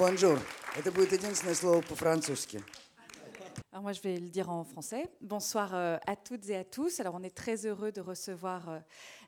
[0.00, 0.38] Bonjour.
[0.76, 2.62] Это будет единственное слово по-французски.
[3.72, 5.08] Alors moi, je vais le dire en français.
[5.20, 6.98] Bonsoir euh, à toutes et à tous.
[7.00, 8.78] Alors, on est très heureux de recevoir euh,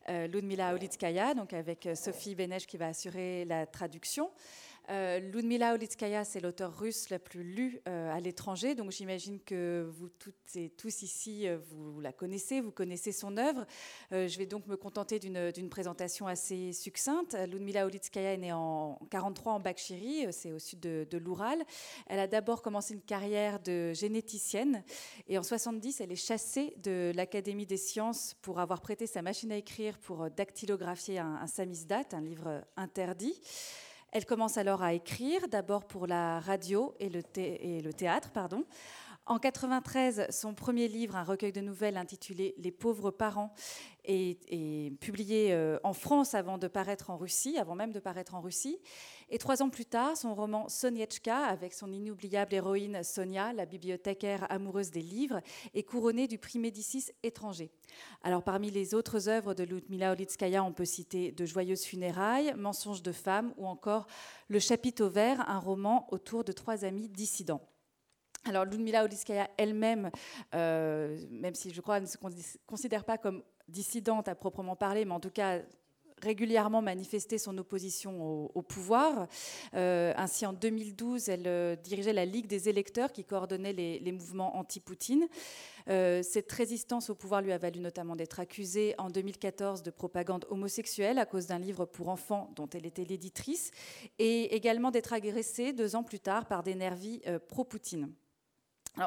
[0.09, 4.31] euh, Ludmila Olitskaya, donc avec euh, Sophie Benej qui va assurer la traduction.
[4.90, 9.90] Euh, Ludmila Olitskaya, c'est l'auteur russe la plus lue euh, à l'étranger, donc j'imagine que
[9.90, 13.66] vous toutes et tous ici, euh, vous la connaissez, vous connaissez son œuvre.
[14.12, 17.38] Je vais donc me contenter d'une présentation assez succincte.
[17.48, 21.64] Ludmila Olitskaya est née en 43 en Bakchiri, c'est au sud de, de l'Oural.
[22.08, 24.84] Elle a d'abord commencé une carrière de généticienne
[25.28, 29.52] et en 70, elle est chassée de l'Académie des sciences pour avoir prêté sa machine
[29.52, 33.40] à écrire pour dactylographier un samizdat, un livre interdit.
[34.16, 37.24] Elle commence alors à écrire, d'abord pour la radio et le,
[37.94, 38.30] théâtre.
[38.30, 38.64] Pardon.
[39.26, 43.54] En 93, son premier livre, un recueil de nouvelles intitulé Les pauvres parents,
[44.04, 48.42] est, publié euh, en France avant de paraître en Russie, avant même de paraître en
[48.42, 48.78] Russie.
[49.30, 54.46] Et trois ans plus tard, son roman Soniechka, avec son inoubliable héroïne Sonia, la bibliothécaire
[54.52, 55.40] amoureuse des livres,
[55.74, 57.72] est couronné du prix Médicis étranger.
[58.24, 63.02] Alors, parmi les autres œuvres de Ludmila Olitskaya, on peut citer De joyeuses funérailles, Mensonges
[63.02, 64.06] de femmes ou encore
[64.50, 67.62] Le chapiteau vert, un roman autour de trois amis dissidents.
[68.46, 70.12] Alors, Ludmila Olitskaya elle-même,
[70.54, 72.30] euh, même si je crois ne se con-
[72.68, 75.62] considère pas comme dissidente à proprement parler, mais en tout cas
[76.22, 79.28] régulièrement manifesté son opposition au, pouvoir.
[79.74, 84.58] Euh, ainsi, en 2012, elle euh, dirigeait la Ligue des électeurs qui coordonnait les, mouvements
[84.58, 85.28] anti-Poutine.
[85.86, 91.18] Cette résistance au pouvoir lui a valu notamment d'être accusée en 2014 de propagande homosexuelle
[91.18, 93.72] à cause d'un livre pour enfants dont elle était l'éditrice,
[94.18, 98.14] et également d'être agressée deux ans plus tard par des nervis pro-Poutine.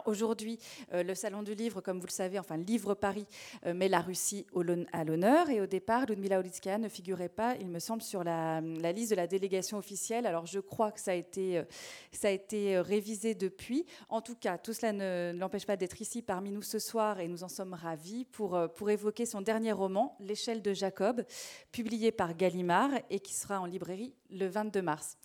[0.04, 0.58] Aujourd'hui,
[0.92, 3.26] euh, le Salon du Livre, comme vous le savez, enfin Livre Paris,
[3.66, 5.48] euh, met la Russie au à l'honneur.
[5.48, 9.16] Et au départ, Ludmila Olitskaya ne figurait pas, il me semble, sur la, liste de
[9.16, 10.26] la délégation officielle.
[10.26, 13.86] Alors je crois que ça a été, euh, révisé depuis.
[14.08, 17.28] En tout cas, tout cela ne, l'empêche pas d'être ici parmi nous ce soir et
[17.28, 21.24] nous en sommes ravis pour, pour évoquer son dernier roman, L'échelle de Jacob,
[21.70, 25.16] publié par Gallimard et qui sera en librairie le 22 mars.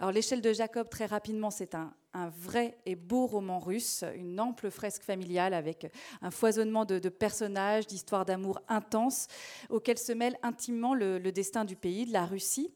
[0.00, 1.92] Alors, L'échelle de Jacob, très rapidement, c'est un,
[2.40, 8.24] vrai et beau roman russe, une ample fresque familiale avec un foisonnement de, personnages, d'histoires
[8.24, 9.26] d'amour intenses,
[9.68, 12.72] auxquelles se mêle intimement le, destin du pays, de la Russie.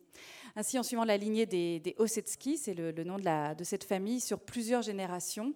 [0.54, 4.20] Ainsi, en suivant la lignée des, des Ossetsky, c'est le, nom de, de cette famille,
[4.20, 5.54] sur plusieurs générations,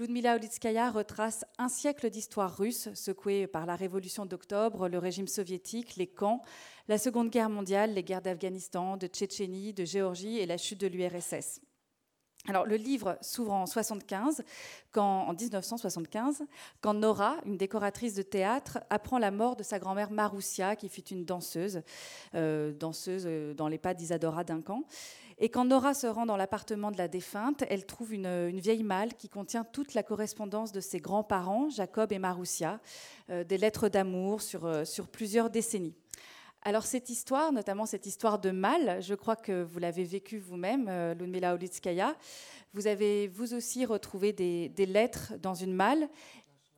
[0.00, 5.96] Ludmila Olitskaya retrace un siècle d'histoire russe, secouée par la révolution d'octobre, le régime soviétique,
[5.96, 6.40] les camps,
[6.90, 10.88] la Seconde Guerre mondiale, les guerres d'Afghanistan, de Tchétchénie, de Géorgie et la chute de
[10.88, 11.60] l'URSS.
[12.48, 14.42] Alors, le livre s'ouvre en 75,
[14.90, 16.42] quand, en 1975,
[16.80, 21.06] quand Nora, une décoratrice de théâtre, apprend la mort de sa grand-mère Maroussia, qui fut
[21.10, 21.82] une danseuse,
[22.34, 24.82] euh, danseuse euh, dans les pas d'Isadora Duncan.
[25.42, 28.82] Et quand Nora se rend dans l'appartement de la défunte, elle trouve une, une vieille
[28.82, 32.80] malle qui contient toute la correspondance de ses grands-parents, Jacob et Maroussia,
[33.30, 35.94] euh, des lettres d'amour euh, sur plusieurs décennies.
[36.61, 40.87] Alors cette histoire, notamment cette histoire de mal, je crois que vous l'avez vécue vous-même,
[40.89, 42.15] euh, Ludmila Olitskaya.
[42.73, 46.09] Vous avez vous aussi retrouvé des, des lettres dans une malle.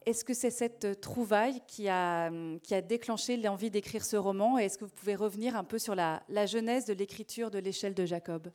[0.05, 2.29] Est-ce que c'est cette trouvaille qui a,
[2.63, 5.79] qui a déclenché l'envie d'écrire ce roman Et est-ce que vous pouvez revenir un peu
[5.79, 8.51] sur la, la genèse de l'écriture de l'échelle de Jacob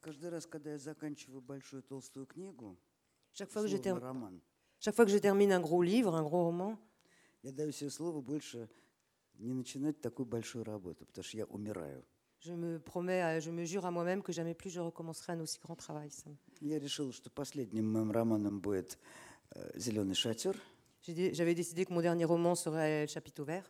[0.00, 2.76] Каждый раз, когда я заканчиваю большую толстую книгу,
[3.34, 4.40] Chaque fois, que je словно ter- роман,
[4.80, 6.78] Chaque fois que je termine un gros livre, un gros roman,
[7.42, 8.68] я даю себе слово больше
[9.38, 12.04] не начинать такую большую работу, потому что я умираю.
[12.42, 15.40] je me promets, à- je me jure à moi-même que jamais plus je recommencerai un
[15.40, 16.10] aussi grand travail.
[16.10, 18.98] Ça me- Я решил, что последним моим романом будет
[19.74, 20.56] «Зеленый шатер»,
[21.02, 23.64] J'ai dé- J'avais décidé que mon dernier roman serait Le chapiteau vert.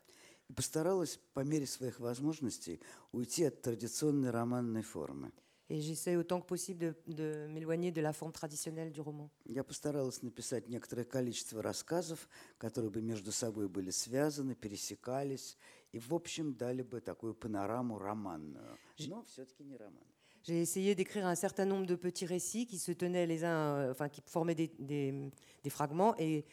[0.48, 2.80] и постаралась по мере своих возможностей
[3.12, 5.32] уйти от традиционной романной формы.
[5.72, 9.30] Et j'essaie autant que possible de, de m'éloigner de la forme traditionnelle du roman.
[9.46, 15.56] Я постаралась написать некоторое количество рассказов, которые бы между собой были связаны, пересекались
[15.92, 18.78] и, в общем, дали бы такую панораму романную.
[19.06, 20.02] Но все-таки не роман.
[20.42, 23.90] J'ai essayé d'écrire un certain nombre de petits récits qui se tenaient les uns, euh,
[23.92, 25.30] enfin qui formaient des, des-
[25.62, 26.44] des fragments et,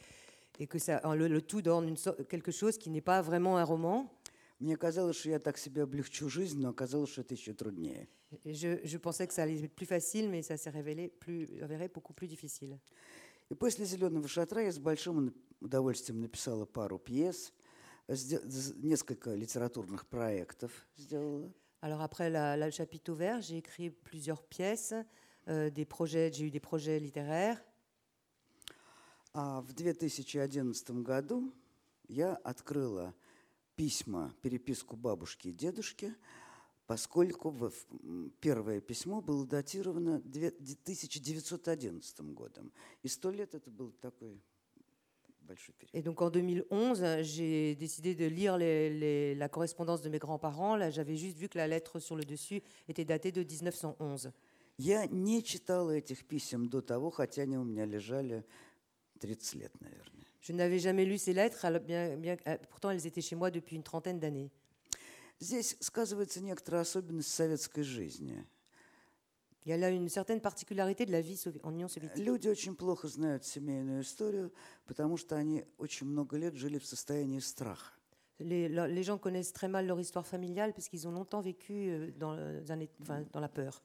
[0.60, 3.58] et que ça, le, le tout donne une sorte- quelque chose qui n'est pas vraiment
[3.58, 4.14] un roman.
[4.63, 8.09] Мне казалось, что я так себе облегчу жизнь, но оказалось, что это еще труднее.
[8.45, 11.89] Je, je pensais que ça allait être plus facile, mais ça s'est révélé plus, avéré
[11.89, 12.79] beaucoup plus difficile.
[13.51, 17.53] И после «Зеленого шатра» я с большим удовольствием написала пару пьес,
[18.07, 21.51] несколько литературных проектов сделала.
[21.81, 24.95] Alors après la, la- chapiteau vert, j'ai écrit plusieurs pièces,
[25.49, 27.61] euh, des projets, j'ai eu des projets littéraires.
[29.35, 31.53] А в 2011 году
[32.07, 33.13] я открыла
[33.77, 36.15] письма, переписку бабушки и дедушки,
[36.87, 37.55] поскольку
[38.41, 42.73] первое письмо было датировано две- 1911 годом.
[43.03, 44.41] И сто лет это был такой
[45.41, 45.95] большой период.
[45.95, 50.77] Et donc en 2011, j'ai décidé de lire les- les- la correspondance de mes grands-parents.
[50.77, 54.33] Là, j'avais juste vu que la lettre sur le dessus était datée de 1911.
[54.79, 58.45] Я не читала этих писем до того, хотя они у меня лежали
[59.22, 60.26] 30 лет, наверное.
[60.42, 63.52] Je n'avais jamais lu ces lettres, alors bien, bien- euh, pourtant elles étaient chez moi
[63.52, 64.52] depuis une trentaine d'années.
[65.40, 68.44] Здесь сказывается некоторая особенность советской жизни.
[69.66, 72.24] Il y a là une certaine particularité de la vie sovi- en Union soviétique.
[72.24, 74.54] Люди очень плохо знают семейную историю,
[74.86, 77.92] потому что они очень много лет жили в состоянии страха.
[78.40, 81.90] Les, la- les gens connaissent très mal leur histoire familiale parce qu'ils ont longtemps vécu
[81.90, 83.82] euh, dans, le- un é- enfin, dans la peur.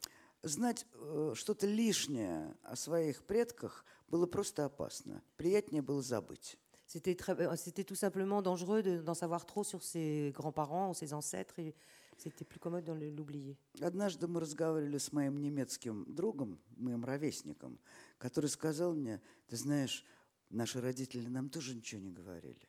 [0.48, 5.22] Знать э, что-то лишнее о своих предках было просто опасно.
[5.36, 6.58] Приятнее было забыть.
[6.86, 11.14] C'était euh, c'était tout simplement dangereux de- d'en savoir trop sur ses grands-parents ou ses
[11.14, 11.76] ancêtres et
[12.18, 13.58] c'était plus commode de l'oublier.
[13.82, 17.78] Однажды мы разговаривали с моим немецким другом, моим ровесником,
[18.18, 20.06] который сказал мне, ты знаешь,
[20.50, 22.62] наши родители нам тоже ничего не говорили.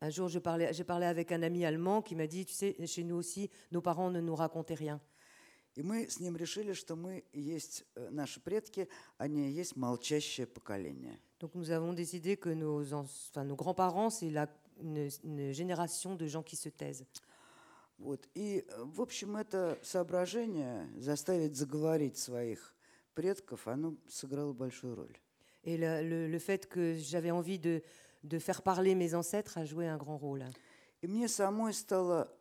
[0.00, 2.76] Un jour, je parlais- j'ai parlé avec un ami allemand qui m'a dit, tu sais,
[2.86, 5.00] chez nous aussi, nos parents ne nous racontaient rien.
[5.78, 10.44] И мы с ним решили, что мы есть э, наши предки, они и есть молчащее
[10.48, 11.20] поколение.
[11.38, 14.48] Donc nous avons décidé que nos, enfin, nos grands-parents, c'est la-
[14.80, 17.06] une, une génération de gens qui se taisent.
[17.96, 18.28] Вот.
[18.34, 22.74] И, э, в общем, это соображение заставить заговорить своих
[23.14, 25.16] предков, оно сыграло большую роль.
[25.62, 27.84] Et le, le- le fait que j'avais envie de,
[28.24, 30.44] de faire parler mes ancêtres a joué un grand rôle.
[31.02, 32.32] И мне самой стало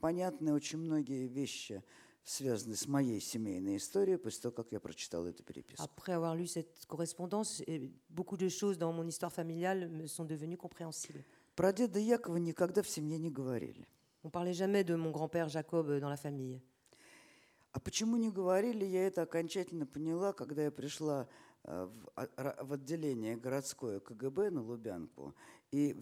[0.00, 1.80] понятны очень многие вещи,
[2.24, 5.84] связанные с моей семейной историей, после того, как я прочитал эту переписку.
[5.84, 7.62] Après avoir lu cette correspondance,
[8.08, 11.24] beaucoup de choses dans mon histoire familiale me sont devenues compréhensibles.
[11.54, 13.86] Про деда Якова никогда в семье не говорили.
[14.24, 16.60] On parlait jamais de mon grand-père Jacob dans la famille.
[17.72, 21.28] А почему не говорили, я это окончательно поняла, когда я пришла
[21.64, 25.34] э, в, а- в отделение городское КГБ на Лубянку,
[25.72, 25.94] и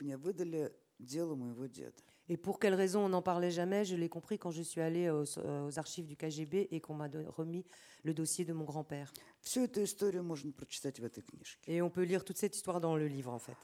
[0.00, 2.02] мне выдали дело моего деда.
[2.29, 5.11] Et pour quelle raison on n'en parlait jamais, je l'ai compris quand je suis allée
[5.11, 7.65] aux, aux archives du KGB et qu'on m'a don- remis
[8.03, 9.13] le dossier de mon grand-père.
[9.41, 11.59] Всю эту историю можно прочитать в этой книжке.
[11.71, 13.55] Et on peut lire toute cette histoire dans le livre, en fait.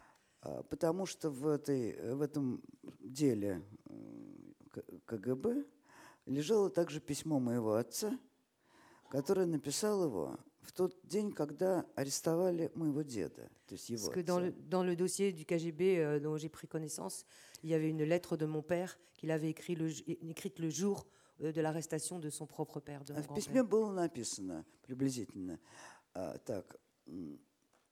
[0.44, 2.62] А, Потому что в, этой, э, в этом
[3.00, 3.94] деле э,
[4.70, 5.66] К- КГБ
[6.28, 8.18] лежало также письмо моего отца,
[9.10, 14.22] который написал его в тот день, когда арестовали моего деда, то есть его Parce que
[14.24, 14.46] dans отца.
[14.46, 17.26] le, dans le dossier du KGB euh, dont j'ai pris connaissance,
[17.66, 19.90] il y avait une lettre de mon père qu'il avait écrit le,
[20.28, 21.06] écrite le jour
[21.42, 23.70] euh, de l'arrestation de son propre père, de А mon В письме grand-père.
[23.70, 25.60] было написано приблизительно
[26.14, 26.76] а, так.
[27.08, 27.40] м,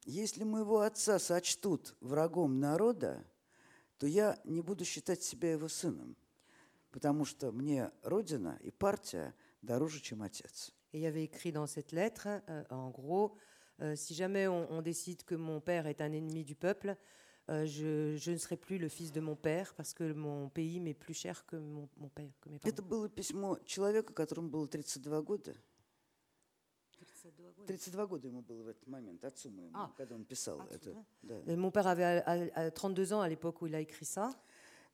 [0.05, 3.23] Если моего отца сочтут врагом народа,
[3.97, 6.15] то я не буду считать себя его сыном,
[6.91, 10.71] потому что мне Родина и партия дороже, чем отец.
[10.93, 13.35] Et il y avait écrit dans cette lettre, euh, en gros,
[13.81, 16.95] euh, si jamais on, on décide que mon père est un ennemi du peuple, euh,
[17.47, 20.93] je, je ne serai plus le fils de mon père parce que mon pays m'est
[20.93, 22.69] plus cher que mon, mon père, que mes parents.
[22.73, 25.55] Это было письмо человека, которому было 32 года.
[27.67, 30.95] 32 года ему было в этот момент, отцу моему, А, когда он писал это.
[31.23, 31.39] да.
[31.45, 34.05] Et mon père avait à- à- à 32 ans à l'époque où il a écrit
[34.05, 34.33] ça,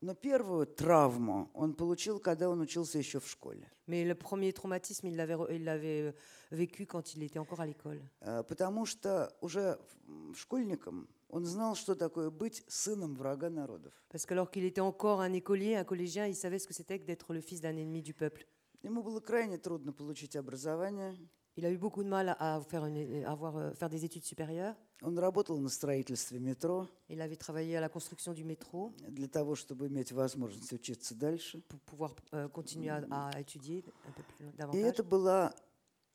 [0.01, 3.65] Но первую травму он получил, когда он учился еще в школе.
[3.87, 6.13] mais le premier traumatisme, il l'avait re- il l'avait euh,
[6.51, 8.01] vécu quand il était encore à l'école.
[8.21, 13.92] Э, Потому что уже м, школьником он знал, что такое быть сыном врага народов.
[14.10, 17.04] Parce qu'alors qu'il était encore un écolier, un collégien, il savait ce que c'était que
[17.06, 18.44] d'être le fils d'un ennemi du peuple.
[18.82, 21.14] Ему было крайне трудно получить образование.
[21.56, 24.24] Il a eu beaucoup de mal à, faire, une- à avoir, euh, faire des études
[24.24, 24.74] supérieures.
[25.02, 29.54] Он работал на строительстве метро Il avait travaillé à la construction du métro для того,
[29.54, 31.60] чтобы иметь возможность учиться дальше.
[31.68, 34.84] pour pouvoir euh, continuer à, à étudier un peu plus И davantage.
[34.84, 35.54] это была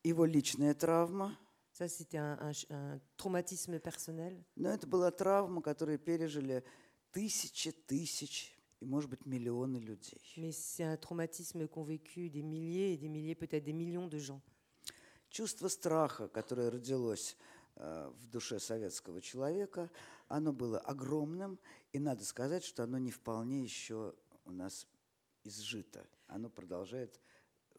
[0.04, 1.38] его личная травма,
[1.78, 4.42] Ça, c'était un, un un traumatisme personnel.
[4.56, 6.64] но это была травма, которую пережили
[7.12, 10.22] тысячи тысяч и, может быть, миллионы людей.
[10.38, 14.20] Mais c'est un traumatisme qu'ont vécu des milliers et des milliers, peut-être des millions de
[14.20, 14.42] gens.
[15.30, 17.36] Чувство страха, которое родилось
[17.76, 19.92] э, в душе советского человека,
[20.30, 21.60] оно было огромным,
[21.92, 24.16] и надо сказать, что оно не вполне еще
[24.46, 24.88] у нас
[25.44, 26.08] изжито.
[26.28, 27.20] Оно продолжает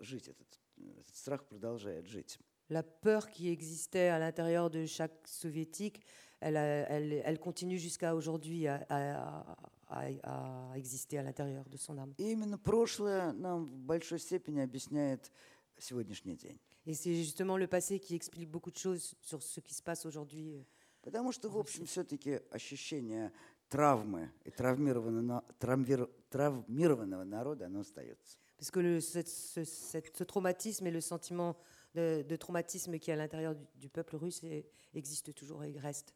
[0.01, 2.39] жить, этот, этот страх продолжает жить.
[2.70, 6.02] La peur qui existait à l'intérieur de chaque soviétique,
[6.40, 9.58] elle, a- elle, elle continue jusqu'à aujourd'hui à, à-
[9.90, 12.14] à- à exister à l'intérieur de son âme.
[12.18, 15.32] И именно прошлое нам в большой степени объясняет
[15.78, 16.58] сегодняшний день.
[16.86, 20.06] Et c'est justement le passé qui explique beaucoup de choses sur ce qui se passe
[20.06, 20.66] aujourd'hui.
[21.04, 23.32] Потому что, в общем, все-таки ощущение
[23.70, 28.38] травмы и травмированного, травмир- травмированного народа, оно остается.
[28.58, 31.56] Parce que le- ce, ce- cette- ce traumatisme et le sentiment
[31.97, 35.73] de, de traumatisme qui est à l'intérieur du, du peuple russe est- existe toujours et
[35.79, 36.15] reste.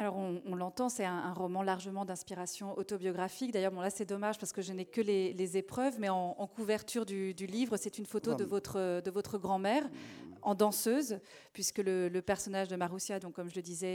[0.00, 3.50] Alors on, on l'entend, c'est un, un roman largement d'inspiration autobiographique.
[3.50, 6.36] D'ailleurs, bon là c'est dommage parce que je n'ai que les, les épreuves, mais en,
[6.38, 9.82] en couverture du, du livre, c'est une photo de votre, de votre grand-mère
[10.42, 11.18] en danseuse,
[11.52, 13.88] puisque le, le personnage de Marussia, donc comme je le disais,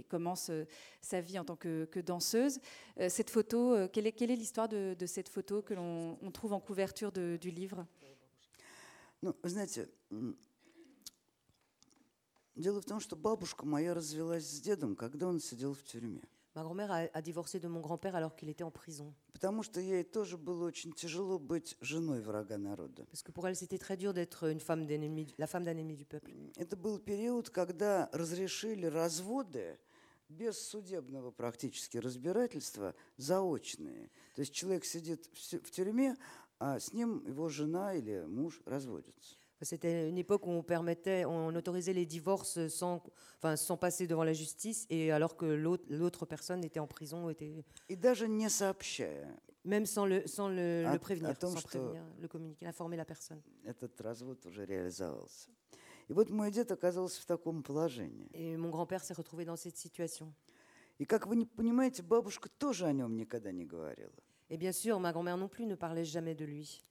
[0.00, 0.64] est- commence euh,
[1.00, 2.58] sa vie en tant que, que danseuse.
[2.98, 6.18] Euh, cette photo, euh, quelle est, quelle est l'histoire de, de cette photo que l'on
[6.22, 7.86] on trouve en couverture de- du livre?
[9.22, 9.88] Ну, вы знаете,
[12.54, 16.22] дело в том, что бабушка моя развелась с дедом, когда он сидел в тюрьме.
[16.56, 19.14] Ma grand-mère a, a divorcé de mon grand-père alors qu'il était en prison.
[19.32, 23.06] Потому что ей тоже было очень тяжело быть женой врага народа.
[23.06, 25.96] Parce que pour elle, c'était très dur d'être une femme d'ennemi, la femme d'un ennemi
[25.96, 26.32] du peuple.
[26.56, 29.78] Это был период, когда разрешили разводы
[30.28, 34.10] без судебного практически разбирательства заочные.
[34.34, 36.16] То есть человек сидит в тюрьме,
[36.59, 39.37] а с ним его жена или муж разводятся.
[39.61, 43.01] C'était une époque où on permettait, on autorisait les divorces sans,
[43.39, 47.29] enfin, sans passer devant la justice, et alors que l'autre l'autre personne était en prison,
[47.29, 51.53] était, И даже не сообщая même sans le, sans le, А- le prévenir, о том,
[51.53, 53.41] sans что- prévenir, le communiquer, informer la personne.
[53.63, 55.49] этот развод уже реализовался.
[56.09, 58.29] И вот мой дед оказался в таком положении.
[58.33, 60.31] Et mon grand-père s'est retrouvé dans cette situation.
[60.99, 64.13] И как вы не понимаете, бабушка тоже о нем никогда не говорила.
[64.49, 66.81] Et bien sûr, ma grand-mère non plus ne parlait jamais de lui.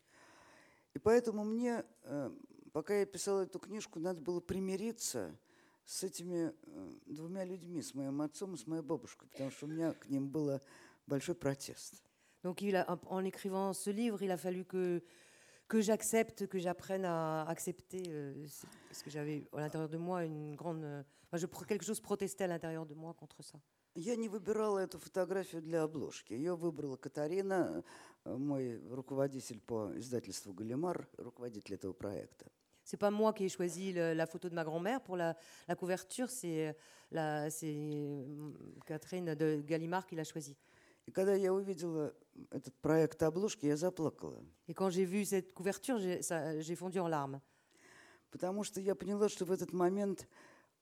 [0.94, 2.30] И поэтому мне, э,
[2.72, 5.36] пока я писал эту книжку, надо было примириться
[5.84, 9.68] с этими э, двумя людьми, с моим отцом и с моей бабушкой, потому что у
[9.68, 10.60] меня к ним был
[11.06, 12.00] большой протест.
[12.42, 15.02] Donc, il a, en écrivant ce livre, il a fallu que,
[15.66, 20.24] que j'accepte, que j'apprenne à accepter, euh, ce- parce que j'avais à l'intérieur de moi
[20.24, 20.84] une grande.
[20.84, 23.58] euh, enfin, je, pro- quelque chose protestait à l'intérieur de moi contre ça.
[23.95, 26.33] Я не выбирала эту фотографию для обложки.
[26.33, 27.83] Ее выбрала Катарина,
[28.25, 32.45] э, мой руководитель по издательству «Галимар», руководитель этого проекта.
[32.83, 35.35] C'est pas moi qui ai choisi le- la photo de ma grand-mère pour la,
[35.67, 36.75] la couverture, c'est
[37.13, 37.49] euh,
[38.87, 40.55] Catherine de Gallimard qui l'a choisi.
[41.05, 42.13] И когда я увидела
[42.51, 44.43] этот проект обложки, я заплакала.
[44.67, 47.41] Et quand j'ai vu cette couverture, j'ai fondu en larmes.
[48.31, 50.27] Потому что я поняла, что в этот момент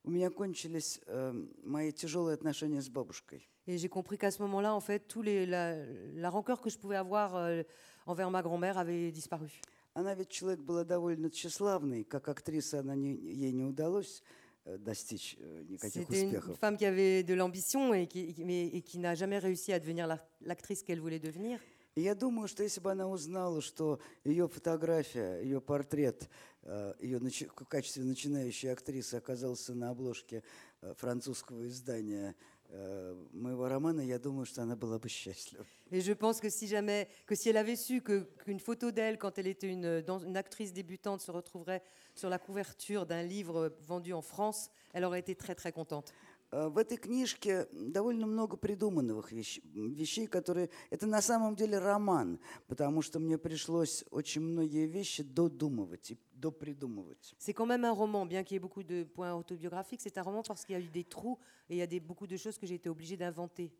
[0.07, 1.33] у меня кончились э,
[1.63, 3.47] мои тяжелые отношения с бабушкой.
[3.67, 5.75] Et j'ai compris qu'à ce moment-là, en fait, tous les, la,
[6.15, 7.63] la rancœur que je pouvais avoir euh,
[8.05, 9.49] envers ma grand-mère avait disparu.
[9.93, 14.23] Она ведь человек была довольно тщеславный, как актриса она не, ей не удалось
[14.65, 16.57] э, достичь э, никаких C'était une успехов.
[16.59, 20.07] femme qui avait de l'ambition et qui, mais- et qui n'a jamais réussi à devenir
[20.07, 21.59] la- l'actrice qu'elle voulait devenir.
[21.95, 26.56] И я думаю, что если бы она узнала, что ее фотография, ее портрет, э,
[26.99, 30.43] ее начи- в качестве начинающей актрисы оказался на обложке
[30.81, 32.35] э, французского издания
[32.69, 35.65] э, моего романа, я думаю, что она была бы счастлива.
[35.89, 39.17] Et je pense que si jamais, que si elle avait su que- qu'une photo d'elle,
[39.17, 41.81] quand elle était une, dans- une actrice débutante, se retrouverait
[42.13, 46.11] sur la couverture d'un livre vendu en France, elle aurait été très très contente.
[46.51, 50.69] Э, В этой книжке довольно много придуманных вещ- вещей, которые...
[50.89, 56.17] Это на самом деле роман, потому что мне пришлось очень многие вещи додумывать и.
[57.39, 60.21] C'est quand même un roman, bien qu'il y ait beaucoup de points autobiographiques, c'est un
[60.21, 61.39] roman parce qu'il y a eu des trous
[61.69, 63.71] et il y a des, beaucoup de choses que j'ai été obligée d'inventer.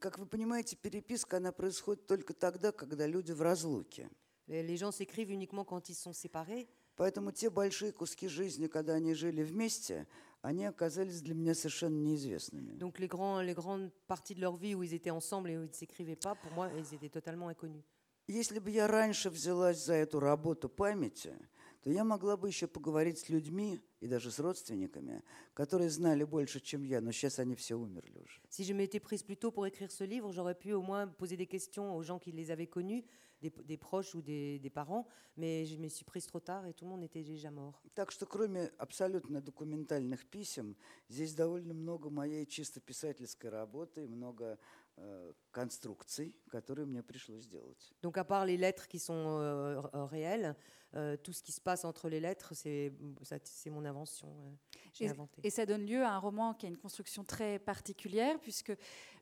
[0.00, 4.08] Как вы понимаете, переписка, она происходит только тогда, когда люди в разлуке.
[4.48, 6.66] Les gens s'écrivent uniquement quand ils sont séparés.
[6.96, 10.06] Поэтому те большие куски жизни, когда они жили вместе,
[10.42, 12.74] они оказались для меня совершенно неизвестными.
[12.76, 15.62] Donc les, grands, les grandes parties de leur vie où ils étaient ensemble et où
[15.62, 17.82] ils ne s'écrivaient pas, pour moi, ils étaient totalement inconnus.
[18.28, 21.32] Если бы я раньше взялась за эту работу памяти,
[21.82, 25.22] то я могла бы еще поговорить с людьми и даже с родственниками,
[25.52, 28.40] которые знали больше, чем я, но сейчас они все умерли уже.
[28.48, 31.36] Si je m'étais prise plus tôt pour écrire ce livre, j'aurais pu au moins poser
[31.36, 33.04] des questions aux gens qui les avaient connus,
[33.40, 36.72] des, des proches ou des, des parents, mais je me suis prise trop tard et
[36.72, 37.82] tout le monde était déjà mort.
[37.94, 40.76] Так что кроме абсолютно документальных писем,
[41.08, 44.58] здесь довольно много моей чисто писательской работы много
[45.51, 47.93] конструкций, которые мне пришлось сделать.
[48.01, 50.55] Donc à part les lettres qui sont euh, r- réelles,
[50.95, 52.91] euh, tout ce qui se passe entre les lettres, c'est
[53.23, 54.27] ça- c'est mon invention.
[54.27, 54.55] euh,
[54.93, 55.41] J'ai Et, inventé.
[55.43, 58.75] et ça donne lieu à un roman qui a une construction très particulière, puisque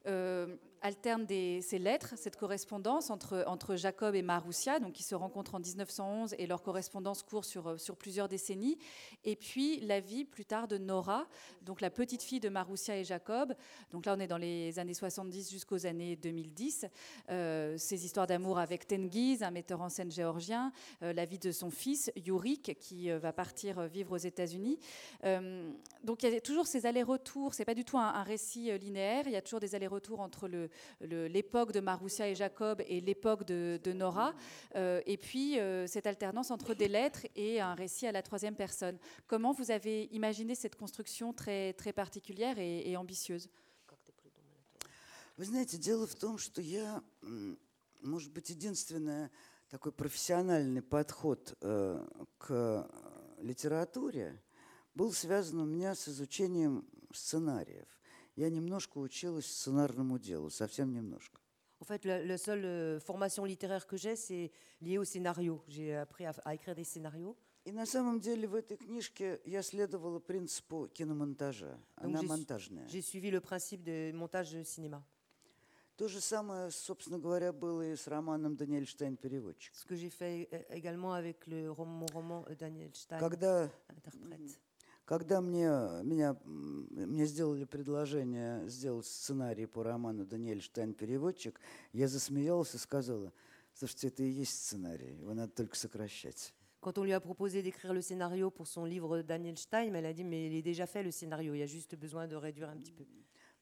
[0.08, 5.61] euh, alterne ces lettres, cette correspondance entre, Jacob et Marussia, donc qui se rencontrent en
[5.61, 8.79] 1911 et leur correspondance court sur, euh, sur plusieurs décennies,
[9.25, 11.27] et puis la vie plus tard de Nora,
[11.63, 13.55] donc la petite fille de Marussia et Jacob.
[13.91, 16.87] Donc là, on est dans les années 70 jusqu'aux années 2010.
[17.31, 20.73] Euh, ces histoires d'amour avec Tengiz, un metteur en scène géorgien,
[21.03, 24.79] euh, la vie de son fils, Yurik, qui euh, va partir vivre aux États-Unis
[26.03, 27.53] donc il y a toujours ces allers-retours.
[27.53, 29.25] C'est pas du tout un, récit linéaire.
[29.27, 33.46] Il y a toujours des allers-retours entre l'époque le, de Maroussia et Jacob et l'époque
[33.46, 34.34] de, de, Nora.
[34.76, 38.98] Euh, et puis cette alternance entre des lettres et un récit à la troisième personne.
[39.28, 43.50] Comment vous avez imaginé cette construction très, très particulière et, et ambitieuse
[45.38, 47.04] Вы знаете, дело в том, что я,
[48.02, 49.30] может быть, единственное
[49.70, 52.90] такой профессиональный подход э, к
[53.40, 54.42] литературе
[54.94, 57.88] был связан у меня с изучением сценариев.
[58.41, 61.39] Я немножко училась сценарному делу, совсем немножко.
[61.79, 65.63] En fait, la, la seule euh, formation littéraire que j'ai, c'est liée au scénario.
[65.69, 67.37] J'ai appris à, à écrire des scénarios.
[67.67, 71.79] И на самом деле в этой книжке я следовала принципу киномонтажа.
[71.97, 72.89] Она монтажная.
[72.89, 75.03] J'ai suivi le principe de montage de cinéma.
[75.99, 79.75] То же самое, собственно говоря, было и с романом Даниэль Штайн «Переводчик».
[79.75, 84.59] Ce que j'ai fait également avec le roman, roman Daniel Stein, когда, interprète.
[85.11, 85.67] Когда мне,
[86.05, 91.61] меня, мне сделали предложение сделать сценарий по роману Даниэль Штайн «Переводчик»,
[91.93, 93.33] я засмеялась и сказала,
[93.75, 96.55] слушайте, это и есть сценарий, его надо только сокращать.
[96.81, 100.13] Quand on lui a proposé d'écrire le scénario pour son livre Daniel Stein, elle a
[100.13, 102.71] dit mais il est déjà fait le scénario, il y a juste besoin de réduire
[102.71, 103.05] un petit peu.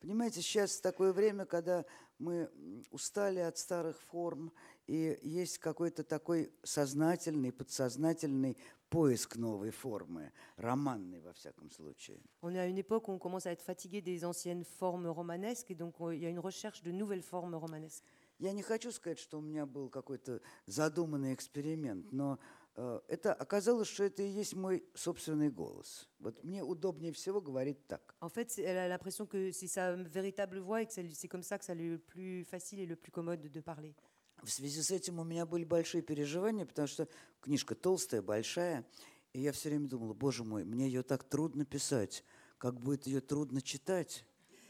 [0.00, 1.84] Понимаете, сейчас такое время, когда
[2.18, 2.50] мы
[2.92, 4.52] устали от старых форм,
[4.86, 8.56] и есть какой-то такой сознательный, подсознательный
[8.88, 12.20] поиск новой формы, романной во всяком случае.
[12.42, 15.70] On est à une époque où on commence à être fatigué des anciennes formes romanesques,
[15.70, 18.04] et donc il y a une recherche de nouvelles formes romanesques.
[18.38, 22.38] Я не хочу сказать, что у меня был какой-то задуманный эксперимент, но
[22.80, 26.08] Э, это оказалось, что это и есть мой собственный голос.
[26.20, 28.14] Вот мне удобнее всего говорить так.
[28.20, 31.58] En fait, elle a l'impression que c'est sa véritable voix et que c'est comme ça
[31.58, 33.96] que ça le plus facile et le plus commode de parler.
[34.44, 37.08] В связи с этим у меня были большие переживания, потому что
[37.48, 38.84] книжка толстая, большая,
[39.32, 42.22] и я все время думала, боже мой, мне ее так трудно писать,
[42.58, 44.26] как будет ее трудно читать.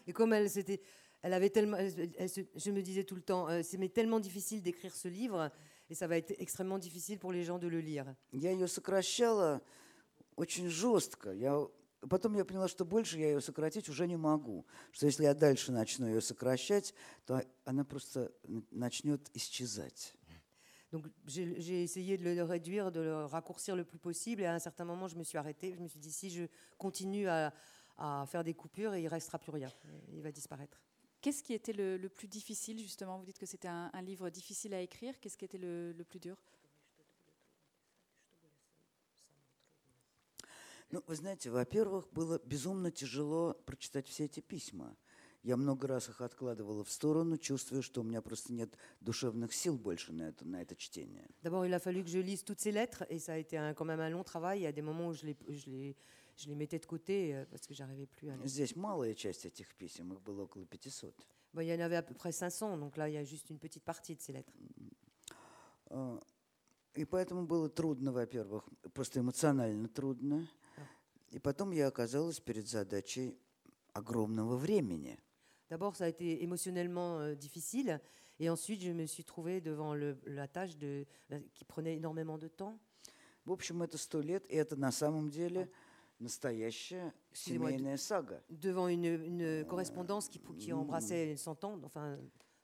[0.07, 0.81] Et comme elle s'était,
[1.23, 4.63] elle avait tellement, elle, elle, je me disais tout le temps, euh, c'est tellement difficile
[4.63, 5.51] d'écrire ce livre.
[5.91, 8.15] et ça va être extrêmement difficile pour les gens de le lire.
[8.33, 9.61] Я ее сокращала
[10.37, 11.33] очень жестко.
[11.33, 11.67] Я
[12.09, 14.65] Потом я поняла, что больше я ее сократить уже не могу.
[14.93, 16.95] Что если я дальше начну ее сокращать,
[17.27, 18.31] то она просто
[18.71, 20.15] начнет исчезать.
[20.92, 24.44] Donc j'ai essayé de le réduire, de le raccourcir le plus possible.
[24.44, 25.74] Et à un certain moment, je me suis arrêtée.
[25.74, 26.44] Je me suis dit, si je
[26.78, 27.52] continue à,
[27.98, 29.72] à faire des coupures, il ne restera plus rien.
[30.12, 30.82] Il va disparaître.
[31.22, 34.30] Qu'est-ce qui était le, le, plus difficile, justement Vous dites que c'était un, un, livre
[34.30, 35.20] difficile à écrire.
[35.20, 36.38] Qu'est-ce qui était le, le plus dur
[40.92, 44.96] Ну, вы знаете, во-первых, было безумно тяжело прочитать все эти письма.
[45.49, 49.79] Я много раз их откладывала в сторону, чувствуя, что у меня просто нет душевных сил
[49.79, 51.27] больше на это, на это чтение.
[51.43, 53.73] D'abord, il a fallu que je lise toutes ces lettres, et ça a été un,
[53.73, 54.59] quand même un long travail.
[54.59, 55.97] Il y a des moments où je les, je les
[56.37, 58.47] je les mettais de côté euh, parce que j'arrivais plus à lire.
[58.47, 61.15] Здесь малая часть этих писем, их было около 500.
[61.55, 63.49] Bon, il y en avait à peu près 500, donc là, il y a juste
[63.49, 64.53] une petite partie de ces lettres.
[66.95, 70.47] И поэтому было трудно, во-первых, просто эмоционально трудно.
[71.31, 73.39] И потом я оказалась перед задачей
[73.95, 75.19] огромного времени.
[75.70, 78.00] D'abord, ça a été émotionnellement euh, difficile,
[78.40, 82.38] et ensuite, je me suis trouvée devant le, la tâche de, la, qui prenait énormément
[82.38, 82.80] de temps.
[83.46, 85.70] В общем, это сто лет, и это на самом деле
[86.20, 88.42] настоящая семейная сага.
[88.50, 92.18] Devant une, une correspondance qui, qui embrassait 100 ans, enfin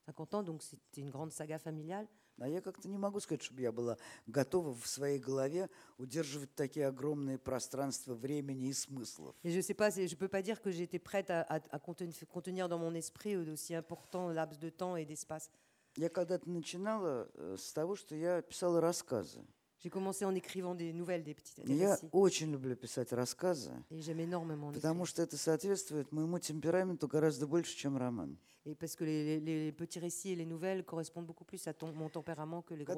[0.05, 2.07] 50 ans, donc c'était une grande saga familiale.
[2.38, 6.86] А я как-то не могу сказать, чтобы я была готова в своей голове удерживать такие
[6.88, 9.34] огромные пространства времени и смыслов.
[9.44, 12.68] Et je sais pas, je peux pas dire que j'étais prête à, à, à contenir
[12.68, 15.48] dans mon esprit d'aussi important laps de temps et d'espace.
[15.96, 19.40] Я когда-то начинала с того, что я писала рассказы.
[19.80, 22.08] J'ai commencé en écrivant des nouvelles, des petites des Я récits.
[22.10, 25.06] очень люблю писать рассказы, Et j'aime énormément en потому écrire.
[25.06, 28.38] что это соответствует моему темпераменту гораздо больше, чем роман.
[28.66, 32.62] Et parce que les, petits récits et les nouvelles correspondent beaucoup plus à mon tempérament
[32.62, 32.94] que les gros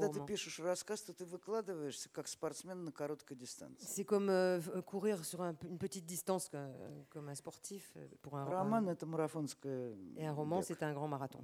[3.79, 8.45] C'est comme euh, courir sur une petite distance euh, comme, un sportif euh, pour un
[8.45, 8.61] roman.
[10.17, 11.43] Et un roman, c'est un grand marathon.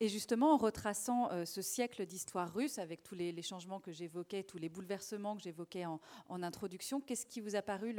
[0.00, 4.42] Et justement, en retraçant euh, ce siècle d'histoire russe, avec tous les, changements que j'évoquais,
[4.42, 6.00] tous les bouleversements que j'évoquais en,
[6.42, 7.94] introduction, qu'est-ce qui vous a paru,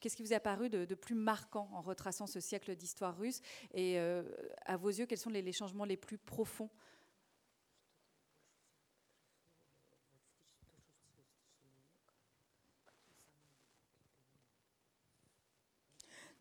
[0.00, 3.40] qu'est-ce qui vous a paru de, plus marquant en retraçant ce siècle d'histoire russe?
[3.74, 4.22] Et euh,
[4.64, 6.70] à vos yeux, quels sont les changements les plus profonds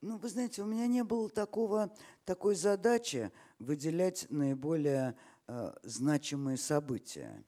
[0.05, 1.91] Ну, вы знаете, у меня не было такого,
[2.25, 5.15] такой задачи выделять наиболее
[5.47, 7.43] э, значимые события.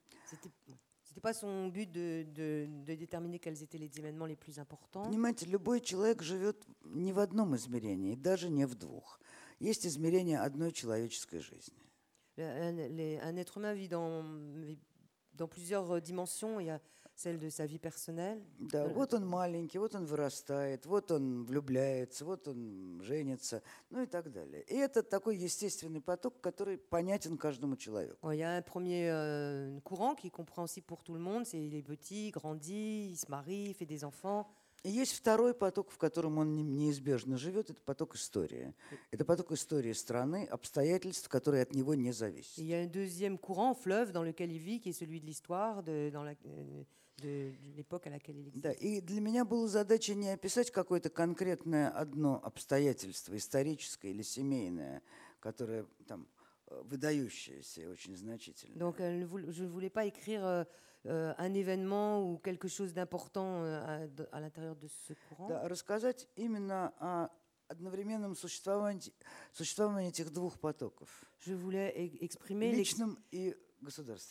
[1.04, 5.04] C'était pas son but de, de- de déterminer quels étaient les événements les plus importants.
[5.04, 9.20] Понимаете, любой человек живет не в одном измерении, даже не в двух.
[9.60, 11.78] Есть измерение одной человеческой жизни.
[12.36, 14.24] Un, les- un être humain vit dans,
[15.32, 16.58] dans plusieurs euh, dimensions.
[16.58, 16.80] Il y a
[17.17, 18.41] celle de sa vie personnelle.
[18.59, 24.01] Да, Э, вот он маленький, вот он вырастает, вот он влюбляется, вот он женится, ну
[24.01, 24.63] и так далее.
[24.63, 28.17] И это такой естественный поток, который понятен каждому человеку.
[28.23, 31.45] Bon, Il y a un premier euh, courant qui est compréhensible pour tout le monde.
[31.45, 34.47] C'est il est petit, il grandit, il se marie, il fait des enfants.
[34.85, 38.73] И есть второй поток, в котором он не- неизбежно живет, это поток истории.
[39.11, 42.57] Это поток истории страны, обстоятельств, которые от него не Et зависят.
[42.57, 45.25] il y a un deuxième courant, fleuve, dans lequel il vit, qui est celui de
[45.25, 46.33] l'histoire, de, dans la-
[47.22, 47.52] euh.
[48.54, 55.02] Да, и для меня была задача не описать какое-то конкретное одно обстоятельство, историческое или семейное,
[55.40, 56.28] которое там
[56.68, 58.78] э, выдающееся и очень значительное.
[58.78, 60.64] Donc, voul- je ne voulais pas écrire euh,
[61.06, 65.48] euh, un événement ou quelque chose d'important euh, à, l'intérieur de ce courant.
[65.48, 67.30] Да, рассказать именно о
[67.68, 69.12] одновременном существовании,
[69.52, 73.54] существовании этих двух потоков, Je voulais e- exprimer личном и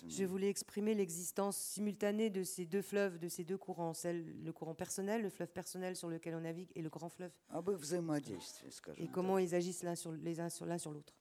[0.09, 4.75] Je voulais exprimer l'existence simultanée de ces deux fleuves, de ces deux courants, le courant
[4.75, 7.31] personnel, le fleuve personnel sur lequel on navigue, et le grand fleuve.
[8.97, 11.13] Et comment ils agissent l'un sur les uns sur l'un sur l'autre.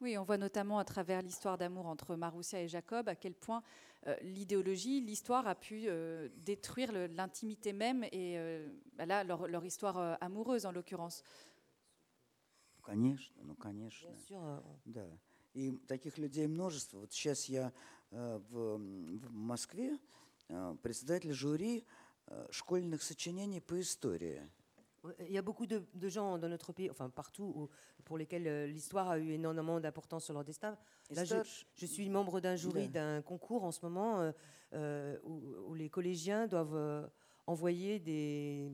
[0.00, 3.62] Oui, on voit notamment à travers l'histoire d'amour entre Maroussia et Jacob à quel point
[4.06, 9.64] euh, l'idéologie, l'histoire a pu euh, détruire l'intimité même et euh, bah là leur, leur
[9.64, 11.24] histoire amoureuse en l'occurrence.
[14.08, 14.62] Bien sûr.
[14.86, 15.04] Да.
[15.53, 16.99] И таких людей множество.
[16.99, 17.71] Вот сейчас я
[18.11, 19.97] э, в, м, в Москве
[20.49, 21.85] э, председатель жюри
[22.27, 24.41] э, школьных сочинений по истории.
[25.03, 27.69] on- il y a beaucoup de, de gens dans notre pays, enfin partout, où-
[28.05, 30.77] pour lesquels euh, l'histoire a eu énormément d'importance sur leur destin.
[31.11, 32.99] И Là, je, старш- je suis membre d'un jury Да.
[33.17, 34.31] d'un concours en ce moment euh,
[34.73, 37.05] euh, où, où les collégiens doivent euh,
[37.45, 38.71] envoyer des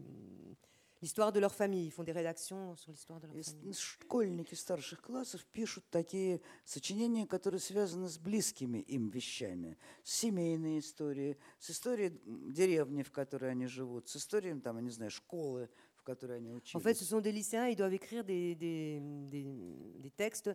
[1.04, 1.86] l'histoire de leur famille.
[1.86, 3.74] Ils font des rédactions sur l'histoire de leur И с- famille.
[3.74, 9.78] школьники старших классов пишут такие сочинения, которые связаны с близкими им вещами.
[10.04, 14.82] С семейной историей, с историей м, деревни, в которой они живут, с историей, там, я
[14.84, 16.84] не знаю, школы, в которой они En учились.
[16.84, 20.50] fait, ce sont des lycéens, ils doivent écrire des, des- des- des textes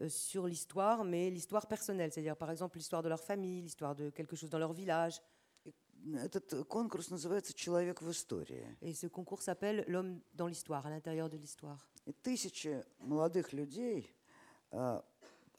[0.00, 4.10] euh, sur l'histoire, mais l'histoire personnelle, c'est-à-dire par exemple l'histoire de leur famille, l'histoire de
[4.10, 5.20] quelque chose dans leur village.
[6.15, 8.67] Этот э, конкурс называется «Человек в истории».
[8.81, 11.79] Et ce concours s'appelle L'homme dans l'histoire, à l'intérieur de l'histoire.
[12.05, 14.13] И тысячи молодых людей
[14.71, 15.01] а,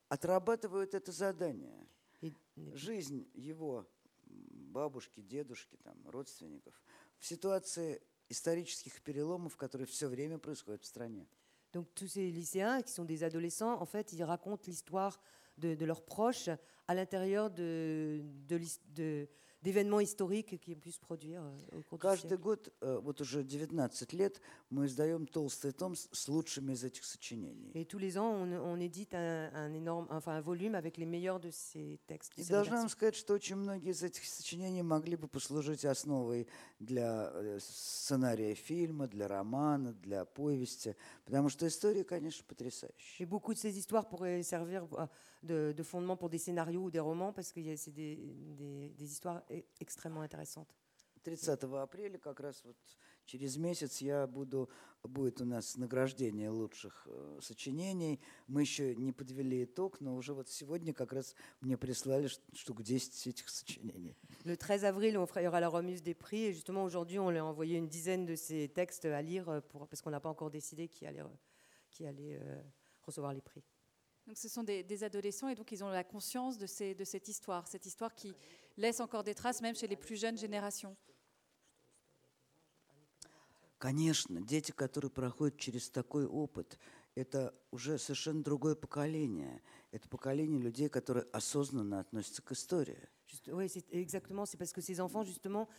[0.08, 1.86] отрабатывают это задание.
[2.20, 2.34] Et-
[2.74, 3.86] Жизнь его
[4.26, 6.74] бабушки, дедушки, там, родственников
[7.18, 11.26] в ситуации исторических переломов, которые все время происходят в стране.
[11.72, 15.18] Donc tous ces lycéens qui sont des adolescents, en fait, ils racontent l'histoire
[15.56, 16.48] de, de leurs proches
[16.86, 18.60] à l'intérieur de, de
[18.94, 19.28] de-
[19.64, 23.42] d'événements historiques qui ont pu se produire euh, au cours Каждый год, э, вот уже
[23.42, 27.70] 19 лет, мы издаем толстый том с, лучшими из этих сочинений.
[27.74, 31.06] Et tous les ans, on, on édite un, un énorme, enfin un volume avec les
[31.06, 32.34] meilleurs de ces textes.
[32.36, 36.46] И должна вам сказать, что очень многие из этих сочинений могли бы послужить основой
[36.78, 43.26] для э, сценария фильма, для романа, для повести, потому что история, конечно, Et потрясающая.
[43.26, 45.06] beaucoup de ces histoires pourraient servir euh,
[45.43, 48.15] de, de fondement pour des scénarios ou des romans parce que y a- c'est des,
[48.57, 50.73] des- des histoires e- extrêmement intéressantes.
[51.23, 52.77] 30 апреля, как раз вот
[53.25, 54.69] через месяц, я буду,
[55.03, 58.19] будет у нас награждение лучших э, сочинений.
[58.47, 62.81] Мы еще не подвели итог, но уже вот сегодня как раз мне прислали ш- штук
[62.83, 64.15] 10 этих сочинений.
[64.45, 66.45] Le 13 avril, on fera, il y aura la remise des prix.
[66.45, 69.59] Et justement, aujourd'hui, on leur a envoyé une dizaine de ces textes à lire euh,
[69.61, 71.27] pour, parce qu'on n'a pas encore décidé qui allait, euh,
[71.91, 72.61] qui allait euh,
[73.03, 73.61] recevoir les prix.
[74.27, 77.03] Donc ce sont des, des adolescents et donc ils ont la conscience de, ces- de
[77.03, 78.33] cette histoire, cette histoire qui
[78.77, 80.95] laisse encore des traces même chez les plus jeunes générations.
[83.79, 86.77] Конечно, дети, которые проходят через такой опыт,
[87.15, 89.61] это уже совершенно другое поколение.
[89.91, 93.07] Это поколение людей, которые осознанно относятся к истории.
[93.25, 94.45] Juste- oui, c'est exactement.
[94.45, 95.69] C'est parce que ces enfants, justement,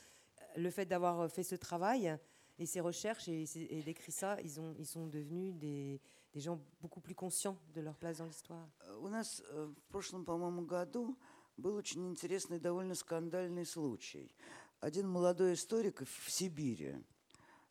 [0.41, 2.17] euh, le fait d'avoir fait ce travail
[2.59, 6.01] et ces recherches et, ces- et d'écrire ça, ils, ont, ils sont devenus des,
[6.35, 8.69] des gens beaucoup plus conscients de leur place dans l'histoire.
[8.87, 11.19] Э, У нас э, в прошлом, по-моему, году
[11.57, 14.35] был очень интересный, довольно скандальный случай.
[14.81, 16.95] Один молодой историк в Сибири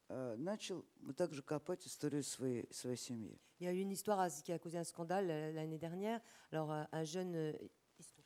[0.09, 3.39] э, начал вот так же копать историю своей, своей семьи.
[3.59, 6.21] Il y a eu une histoire à- qui a causé un scandale euh, l'année dernière.
[6.51, 7.53] Alors, un, un jeune, euh,
[7.97, 8.25] historien-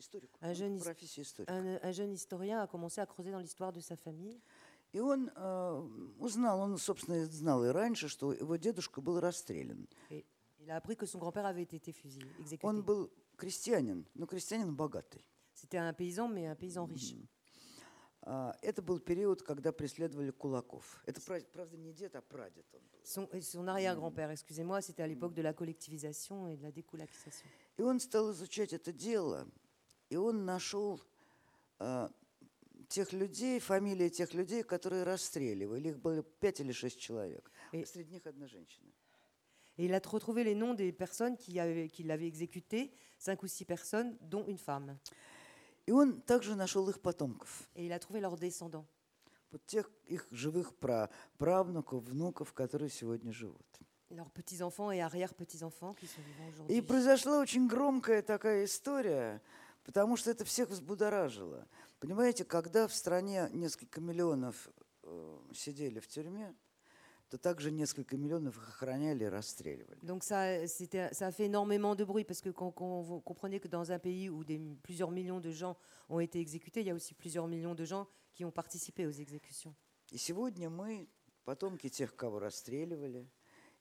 [0.00, 1.50] Историк, А ну, Женис- профессия историк.
[1.50, 4.40] un, un jeune historien a commencé à creuser dans l'histoire de sa famille.
[4.93, 9.87] И он э, узнал, он, собственно, знал и раньше, что его дедушка был расстрелян.
[12.61, 15.25] Он был крестьянин, но крестьянин богатый.
[18.25, 21.01] А, Это был период, когда преследовали кулаков.
[21.05, 22.99] Это, пра- правда, не дед, а прадед он был.
[23.03, 27.45] Son, son arrière-grand-père, excusez-moi, c'était à l'époque de la collectivisation et de la décolacisation.
[27.77, 29.45] И он стал изучать это дело,
[30.09, 31.01] и он нашел
[31.79, 32.09] а,
[32.93, 35.89] тех людей, фамилии тех людей, которые расстреливали.
[35.89, 37.51] Их было пять или шесть человек.
[37.71, 38.91] И- Среди них одна женщина.
[39.77, 43.47] Et il a retrouvé les noms des personnes qui, avaient- qui l'avaient exécuté, cinq ou
[43.47, 44.99] six personnes, dont une femme.
[45.87, 47.67] И он также нашел их потомков.
[47.75, 48.85] Et il a trouvé leurs descendants.
[49.51, 53.65] Вот тех их живых пра- правнуков, внуков, которые сегодня живут.
[54.11, 56.81] leurs petits-enfants et arrière-petits-enfants qui sont vivants И aujourd'hui.
[56.83, 59.41] произошла очень громкая такая история,
[59.83, 61.67] потому что это всех взбудоражило.
[62.03, 64.69] Понимаете, когда в стране несколько миллионов
[65.03, 66.53] э, сидели в тюрьме,
[67.29, 69.97] то также несколько миллионов их охраняли и расстреливали.
[70.01, 73.61] Donc ça, c'était- ça a fait énormément de bruit parce que quand, quand vous comprenez
[73.61, 75.77] que dans un pays où des, plusieurs millions de gens
[76.09, 79.11] ont été exécutés, il y a aussi plusieurs millions de gens qui ont participé aux
[79.11, 79.73] exécutions.
[80.11, 81.07] И сегодня мы,
[81.45, 83.29] потомки тех, кого расстреливали,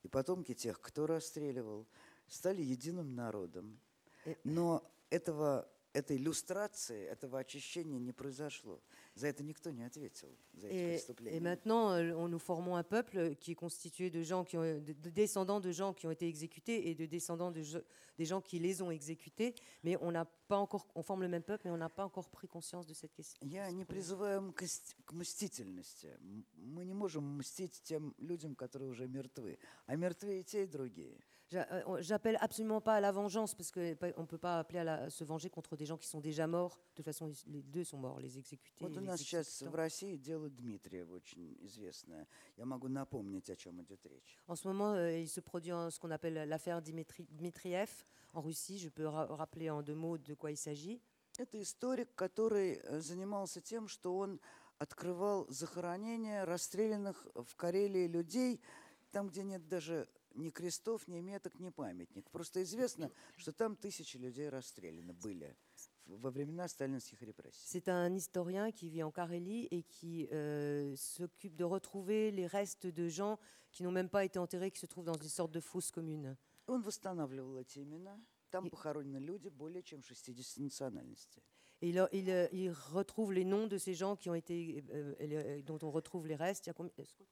[0.05, 1.89] и потомки тех, кто расстреливал,
[2.29, 3.81] стали единым народом.
[4.25, 4.37] Э.
[4.45, 8.80] Но этого, этой иллюстрации, этого очищения не произошло.
[9.16, 11.38] За это никто не ответил, за эти Et, преступления.
[11.38, 14.62] et maintenant, euh, on, nous formons un peuple qui est constitué de gens qui ont,
[14.62, 17.80] de, de descendants de gens qui ont été exécutés et de descendants de je-
[18.20, 21.42] des gens qui les ont exécutés, mais on n'a pas encore, on forme le même
[21.42, 23.40] peuple, mais on n'a pas encore pris conscience de cette question.
[23.48, 26.08] Я не призываю к ис- к мстительности.
[26.22, 29.58] М- Мы не можем мстить тем людям, которые уже мертвы.
[29.88, 31.18] А мертвы и те, и другие.
[31.52, 34.80] J'a- euh, on- J'appelle absolument pas à la vengeance parce qu'on ne peut pas appeler
[34.80, 36.76] à, la- à se venger contre des gens qui sont déjà morts.
[36.92, 38.84] De toute façon, ils- les deux sont morts, les exécutés.
[38.84, 39.72] Вот et у les нас сейчас exécutants.
[39.72, 42.28] в России дело Дмитриева очень известное.
[42.58, 44.38] Я могу напомнить, о чем идет речь.
[44.48, 47.90] En ce moment, euh, il se produit en- ce qu'on appelle l'affaire Dimitri- Dmitriev
[48.34, 48.78] en Russie.
[48.78, 51.02] Je peux ra- rappeler en deux mots de quoi il s'agit.
[51.40, 54.42] Это историк, который э, занимался тем, что он
[54.80, 58.60] открывал захоронения расстрелянных в Карелии людей,
[59.12, 62.30] там, где нет даже ни крестов, ни меток, ни памятник.
[62.32, 65.56] Просто известно, что там тысячи людей расстреляны были
[66.06, 67.66] в- во времена сталинских репрессий.
[67.66, 72.86] C'est un historien qui vit en Carélie et qui euh, s'occupe de retrouver les restes
[72.88, 73.40] de gens
[73.72, 76.38] qui n'ont même pas été enterrés, qui se trouvent dans une sorte de fosse commune.
[76.68, 78.20] Он восстанавливал эти имена.
[78.52, 81.42] Там И- похоронены люди более чем 60 национальностей.
[81.82, 85.14] Et il, il, euh, il retrouve les noms de ces gens qui ont été, euh,
[85.20, 86.66] euh, les- dont on retrouve les restes.
[86.66, 87.26] Il y a combien- Ши-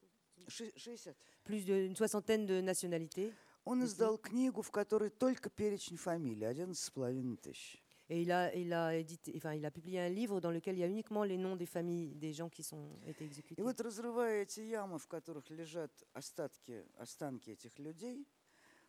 [0.48, 1.14] 60.
[1.44, 3.32] plus d'une soixantaine de nationalités.
[3.64, 3.86] Он Мгм.
[3.86, 7.82] издал книгу, в которой только перечень фамилий, 11,5 тысяч.
[8.08, 10.78] Et il a, il, a édité, enfin, il a publié un livre dans lequel il
[10.78, 13.60] y a uniquement les noms des familles des gens qui ont été И exécutés.
[13.64, 18.24] вот разрывая эти ямы, в которых лежат остатки, останки этих людей,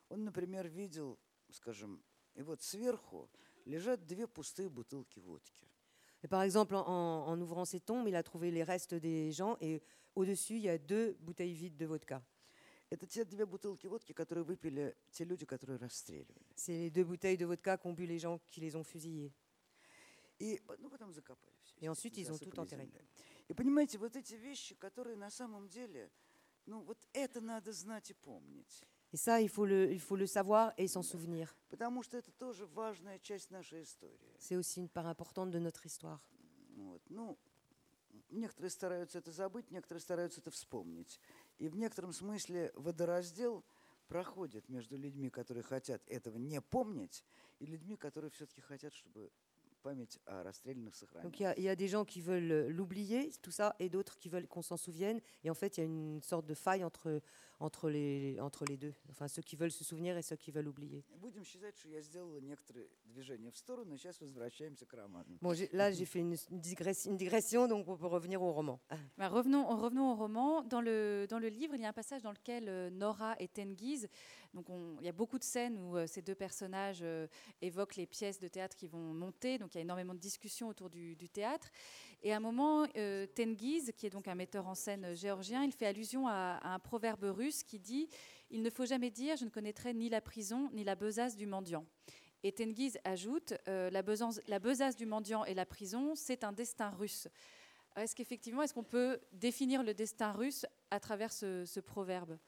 [0.09, 1.17] он, например, видел,
[1.49, 2.03] скажем,
[2.35, 3.27] и вот сверху
[3.65, 5.65] лежат две пустые бутылки водки.
[6.21, 9.31] Et par exemple, en, en- en ouvrant ces tombes, il a trouvé les restes des
[9.31, 9.81] gens et
[10.15, 12.23] au-dessus, il y a deux bouteilles vides de vodka.
[12.89, 16.41] Это те две бутылки водки, которые выпили те люди, которые расстреливали.
[16.55, 19.33] C'est les deux bouteilles de vodka qu'ont bu les gens qui les ont fusillés.
[20.39, 21.75] И по- ну, потом закопали все.
[21.81, 22.89] И ensuite, ils ont tout enterré.
[23.49, 26.09] И понимаете, вот эти вещи, которые на самом деле,
[26.65, 28.83] ну вот это надо знать и помнить.
[29.13, 31.53] Et ça, il faut le, il faut le savoir et s'en souvenir.
[31.69, 34.35] Потому что это тоже важная часть нашей истории.
[34.37, 36.19] C'est aussi une part importante de notre histoire.
[36.75, 37.01] Вот.
[37.09, 37.37] Ну,
[38.32, 41.20] Некоторые стараются это забыть, некоторые стараются это вспомнить.
[41.58, 43.64] И в некотором смысле водораздел
[44.08, 47.24] проходит между людьми, которые хотят этого не помнить,
[47.60, 49.30] и людьми, которые все-таки хотят, чтобы
[49.82, 51.58] память о расстрелянных Donc il y, сохранилась.
[51.58, 54.62] y a des gens qui veulent euh, l'oublier, tout ça, et d'autres qui veulent qu'on
[54.62, 55.20] s'en souvienne.
[55.42, 57.20] Et en fait, il y a une sorte de faille entre,
[57.62, 58.36] entre les,
[58.76, 61.04] deux, enfin ceux qui veulent se souvenir et ceux qui veulent oublier.
[65.40, 68.80] Bon, là, j'ai fait une, digression, donc on peut revenir au roman.
[68.90, 68.96] Ah.
[69.16, 70.62] Bah, revenons, au roman.
[70.62, 74.08] Dans le, livre, il y a un passage dans lequel euh, Nora et Tengiz,
[74.54, 74.66] donc
[75.00, 77.26] il y a beaucoup de scènes où euh, ces deux personnages euh,
[77.60, 80.68] évoquent les pièces de théâtre qui vont monter, donc il y a énormément de discussions
[80.68, 81.70] autour du théâtre.
[82.24, 85.64] Et à un moment, euh, Tengiz, qui est donc un metteur en scène euh, géorgien,
[85.64, 88.08] il fait allusion à, un proverbe russe qui dit
[88.50, 91.46] «Il ne faut jamais dire je ne connaîtrai ni la prison ni la besace du
[91.46, 91.84] mendiant».
[92.44, 97.26] Et Tengiz ajoute euh, la, besace, du mendiant et la prison, c'est un destin russe».
[97.96, 102.38] Est-ce qu'effectivement, est-ce qu'on peut définir le destin russe à travers ce proverbe?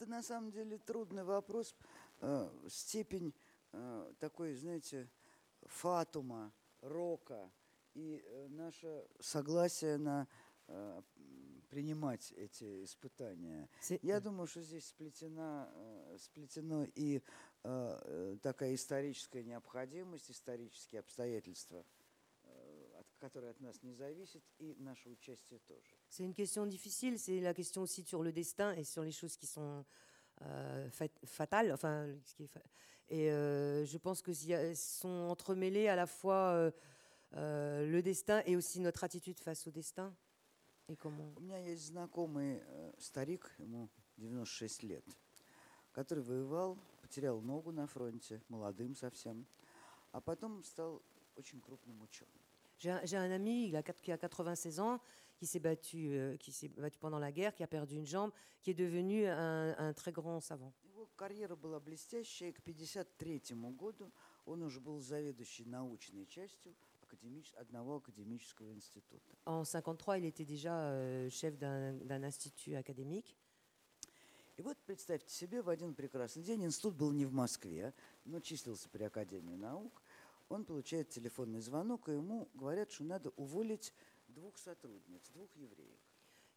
[0.00, 1.74] Это на самом деле трудный вопрос.
[2.22, 3.34] Э, степень
[3.72, 5.10] э, такой, знаете,
[5.66, 7.52] фатума, рока
[7.92, 10.26] и э, наше согласие на
[10.68, 11.02] э,
[11.68, 13.68] принимать эти испытания.
[14.00, 17.22] Я думаю, что здесь сплетена, э, сплетено и
[17.62, 21.84] э, такая историческая необходимость, исторические обстоятельства,
[22.44, 25.99] э, от, которые от нас не зависят, и наше участие тоже.
[26.09, 29.35] C'est une question difficile, c'est la question aussi sur le destin et sur les choses
[29.37, 29.83] qui sont
[30.41, 31.71] euh, fat- fatales.
[31.71, 32.61] Enfin, ce qui est fa-
[33.09, 36.71] et euh, je pense que s'il y a- sont entremêlés à la fois euh,
[37.33, 40.15] euh, le destin et aussi notre attitude face au destin.
[40.87, 45.03] Et comment У меня есть знакомый э, старик, ему 96 лет,
[45.91, 49.45] который воевал, потерял ногу на фронте, молодым совсем,
[50.11, 51.01] а потом стал
[51.35, 52.31] очень крупным ученым.
[52.77, 54.99] J'ai un, j'ai un ami il a quatre- qui a 96 ans,
[55.39, 58.31] qui s'est battu, euh, qui s'est battu pendant la guerre, qui a perdu une jambe,
[58.61, 60.73] qui est devenu un, un très grand savant.
[60.83, 64.11] Его карьера была блестящая, и к 1953 году
[64.45, 69.33] он уже был заведующий научной частью академич- одного академического института.
[69.45, 73.35] En 53, il était déjà euh, chef d'un d'un institut académique.
[74.57, 78.87] И вот представьте себе, в один прекрасный день, институт был не в Москве, но числился
[78.87, 80.01] при Академии наук,
[80.47, 83.91] он получает телефонный звонок, и ему говорят, что надо уволить
[84.29, 85.99] двух сотрудниц, двух евреек.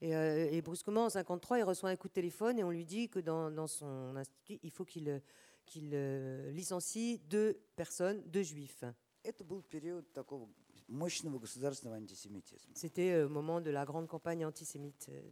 [0.01, 2.85] Et, euh, et brusquement, en 53, il reçoit un coup de téléphone et on lui
[2.85, 5.19] dit que dans, dans son institut, il faut qu'il euh,
[5.67, 8.85] qu'il, euh, licencie deux personnes, deux juifs.
[9.25, 10.49] Это был период такого
[10.89, 12.73] мощного государственного антисемитизма.
[12.75, 15.09] C'était euh, au moment de la grande campagne antisémite.
[15.11, 15.31] euh.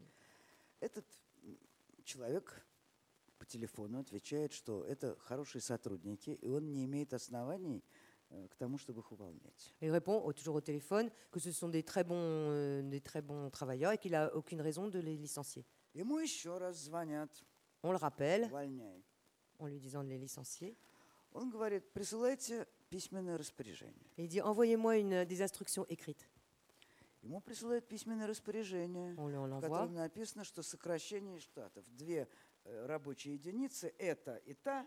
[0.80, 1.06] Этот
[1.44, 1.56] м,
[2.04, 2.66] человек
[3.38, 7.82] по телефону отвечает, что это хорошие сотрудники, и он не имеет оснований
[8.30, 9.74] э, к тому, чтобы их увольнять.
[9.80, 13.22] Il répond au- toujours au téléphone que ce sont des très bons, euh, des très
[13.22, 15.64] bons travailleurs et qu'il n'a aucune raison de les licencier.
[15.94, 17.30] Ему еще раз звонят,
[17.82, 19.02] On le rappelle увольняй.
[19.58, 20.76] en lui disant de les licencier.
[21.32, 24.06] Он говорит, присылайте письменное распоряжение.
[24.16, 26.28] Et il dit envoyez-moi une, des instructions écrites.
[27.22, 29.60] Ему присылают письменное распоряжение, On lui en в envoie.
[29.80, 31.84] котором написано, что сокращение штатов.
[31.96, 32.28] Две
[32.64, 34.86] э, рабочие единицы, это и та,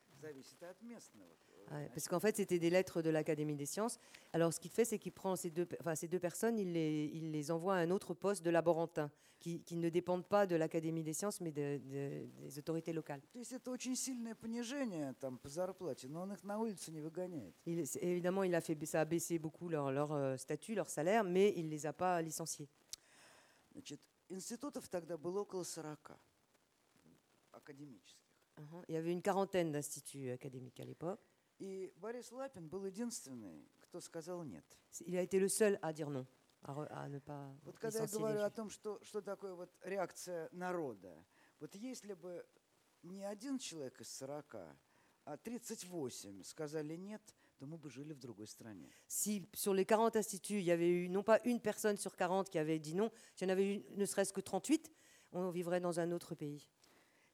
[0.20, 1.28] зависит от местного.
[1.48, 3.98] э, Ouais, parce qu'en fait, c'était des lettres de l'Académie des sciences.
[4.32, 6.72] Alors, ce qu'il fait, c'est qu'il prend ces deux, pe- enfin, ces deux personnes, il
[6.72, 10.46] les, il les envoie à un autre poste de laborantin, qui, qui ne dépendent pas
[10.46, 13.20] de l'Académie des sciences, mais de- de- des autorités locales.
[13.32, 17.00] То есть это очень сильное понижение там, по зарплате, но он их на улицу не
[17.00, 17.54] выгоняет.
[17.66, 20.88] Il- c'est- évidemment, il a fait, ça a baissé beaucoup leur, leur euh, statut, leur
[20.88, 22.68] salaire, mais il ne les a pas licenciés.
[23.72, 26.16] Значит, институтов тогда было около 40
[27.52, 28.19] академических.
[28.58, 28.82] Mhm.
[28.88, 31.20] Il y avait une quarantaine d'instituts académiques à l'époque.
[31.58, 34.64] И Борис Лапин был единственный, кто сказал нет.
[34.90, 36.26] C'est- Il a été le seul à dire non,
[36.62, 38.54] à, re- à ne pas Вот когда я licencier les говорю о juifs.
[38.54, 41.16] том, что, что такое вот реакция народа,
[41.60, 42.44] вот если бы
[43.02, 44.76] не один человек из 40,
[45.24, 47.22] а 38 сказали нет,
[47.58, 48.90] то мы бы жили в другой стране.
[49.08, 52.50] Si sur les 40 instituts, il y avait eu non pas une personne sur 40
[52.50, 54.90] qui avait dit non, s'il y en avait eu ne serait-ce que 38,
[55.32, 56.68] on vivrait dans un autre pays.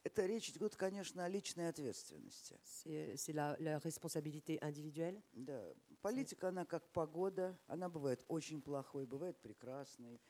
[0.04, 2.58] Это речь идет, конечно, о личной ответственности.
[2.64, 5.22] C'est c'est la, la responsabilité individuelle.
[5.32, 5.72] Да.
[6.02, 10.20] Политика, она как погода, она бывает очень плохой, бывает прекрасной.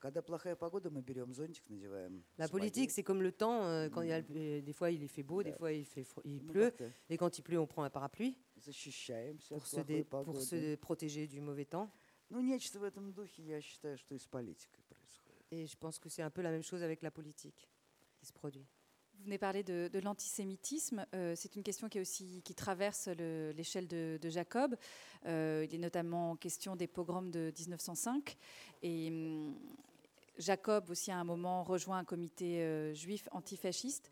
[0.00, 2.24] Когда плохая погода, мы берем зонтик, надеваем.
[2.38, 2.70] La сапоги.
[2.70, 3.62] politique, c'est comme le temps.
[3.66, 5.84] euh, quand il y a, le- euh, des fois, il fait beau, des fois, il,
[5.84, 6.70] fait, fro- il Мы pleut.
[6.70, 10.04] как-то Et quand il pleut, on prend un parapluie защищаемся от pour se, плохой dé-
[10.04, 10.40] pour погоды.
[10.44, 11.90] se protéger du mauvais temps.
[12.30, 15.44] Ну, нечто в этом духе, я считаю, что и с политикой происходит.
[15.52, 17.68] Et je pense que c'est un peu la même chose avec la politique
[18.16, 18.66] qui se produit.
[19.14, 21.04] Vous venez parler de, de l'antisémitisme.
[21.14, 24.76] Euh, c'est une question qui, est aussi, qui traverse le- l'échelle de, de Jacob.
[25.26, 28.36] Euh, il est notamment question des pogroms de 1905.
[28.82, 29.54] Et hum,
[30.38, 34.10] Jacob aussi à un moment rejoint un comité euh, juif antifasciste.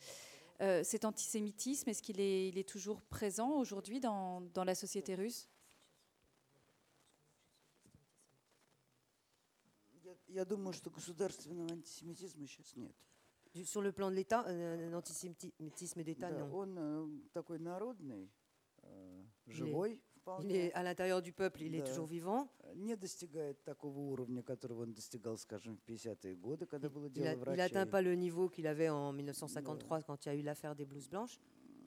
[0.61, 5.15] Euh, cet antisémitisme, est-ce qu'il est, il est toujours présent aujourd'hui dans, dans la société
[5.15, 5.49] russe
[10.05, 12.95] Я, я думаю, что государственного антисемитизма сейчас нет.
[13.55, 16.53] Du- Sur le plan de l'État, euh, un antisémitisme d'État, Да, non.
[16.53, 18.31] он э, такой народный,
[18.83, 21.87] э, живой Il вполне, est à l'intérieur du peuple, il est Да.
[21.87, 22.49] toujours vivant.
[22.75, 27.29] не достигает такого уровня, которого он достигал, скажем, в 50-е годы, когда было Il дело
[27.31, 27.91] a- il n'atteint врачей.
[27.91, 31.09] pas le niveau qu'il avait en 1953 quand il y a eu l'affaire des blouses
[31.09, 31.41] blanches.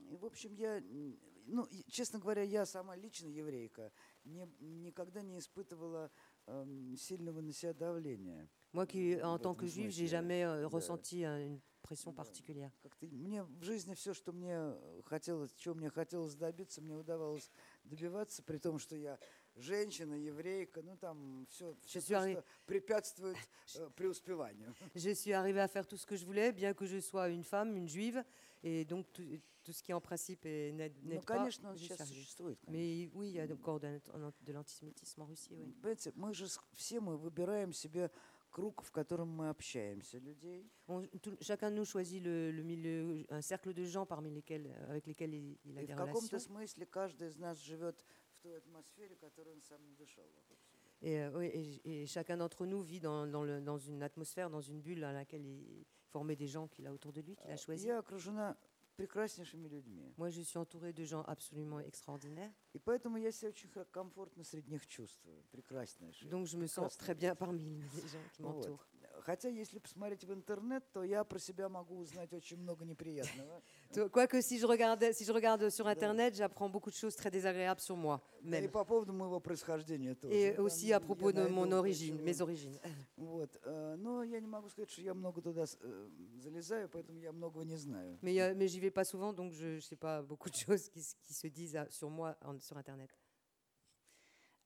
[0.10, 1.16] И, в общем, я, м,
[1.46, 3.92] ну, и, честно говоря, я сама лично еврейка,
[4.26, 6.10] не, никогда не испытывала
[6.48, 8.50] эм, сильного на себя давления.
[8.76, 10.08] Moi qui, en в tant этом que juif, j'ai смысле.
[10.08, 10.70] jamais euh, Да.
[10.70, 12.24] ressenti euh, une pression Да.
[12.24, 12.72] particulière.
[12.82, 17.52] Как-то мне в жизни все, что мне э, хотелось, чего мне хотелось добиться, мне удавалось
[17.84, 19.20] добиваться, при том, что я
[19.56, 23.36] женщина, еврейка, ну там все, Je все suis arri- что препятствует
[23.76, 24.74] э, преуспеванию.
[24.96, 27.44] Je suis arrivée à faire tout ce que je voulais, bien que je sois une
[27.44, 28.24] femme, une juive,
[28.64, 29.24] et donc tout,
[29.64, 31.36] tout ce qui en principe est- n'aide Ну, n'aide pas.
[31.40, 32.22] конечно, он j'y сейчас suis arrivée.
[32.22, 32.58] существует.
[32.66, 32.72] конечно.
[32.72, 34.00] Mais oui, il y a encore de,
[34.42, 35.74] de l'antisémitisme en Russie, oui.
[35.82, 38.10] Понимаете, мы же с- все мы выбираем себе
[38.56, 40.70] круг, в котором мы общаемся, людей.
[40.88, 44.68] On- tout- chacun de nous choisit le, le milieu, un cercle de gens parmi lesquels,
[44.90, 46.40] avec lesquels il, il a И des в каком-то relations.
[46.40, 48.04] смысле каждый из нас живет
[48.34, 50.80] в той атмосфере, которую он сам не дышал вокруг себя.
[51.02, 54.50] Et, euh, oui, et- et chacun d'entre nous vit dans, dans le- dans une atmosphère,
[54.50, 57.50] dans une bulle à laquelle il formait des gens qu'il a autour de lui, qu'il
[57.52, 57.88] a choisi.
[57.88, 58.56] Я окружена
[58.98, 60.14] прекраснейшими людьми.
[60.18, 62.54] Moi, je suis entourée de gens absolument extraordinaires.
[62.74, 65.44] И поэтому я себя очень хра- комфортно среди них чувствую.
[65.52, 66.30] Прекраснейшие.
[66.30, 68.80] Donc, je me sens Прекрасные très bien parmi les gens qui Вот.
[69.26, 69.26] m'entourent.
[69.26, 73.62] Хотя, если посмотреть в интернет, то я про себя могу узнать очень много неприятного.
[73.94, 75.92] To- Quoique, si je regarde, si je regarde sur Да.
[75.92, 78.72] Internet, j'apprends beaucoup de choses très désagréables sur moi, Да и même.
[78.72, 80.34] по поводу моего происхождения тоже.
[80.34, 81.80] Et Там aussi à я propos de найду mon кое-чего.
[81.80, 82.80] origine, mes origines.
[83.18, 83.60] Вот.
[83.66, 86.10] э, Но я не могу сказать, что я много туда с- э,
[86.40, 88.18] залезаю, поэтому я многого не знаю.
[88.22, 90.90] Mais, euh, mais j'y vais pas souvent, donc je ne sais pas beaucoup de choses
[90.90, 93.10] qui, s- qui se disent à- sur moi en- sur Internet.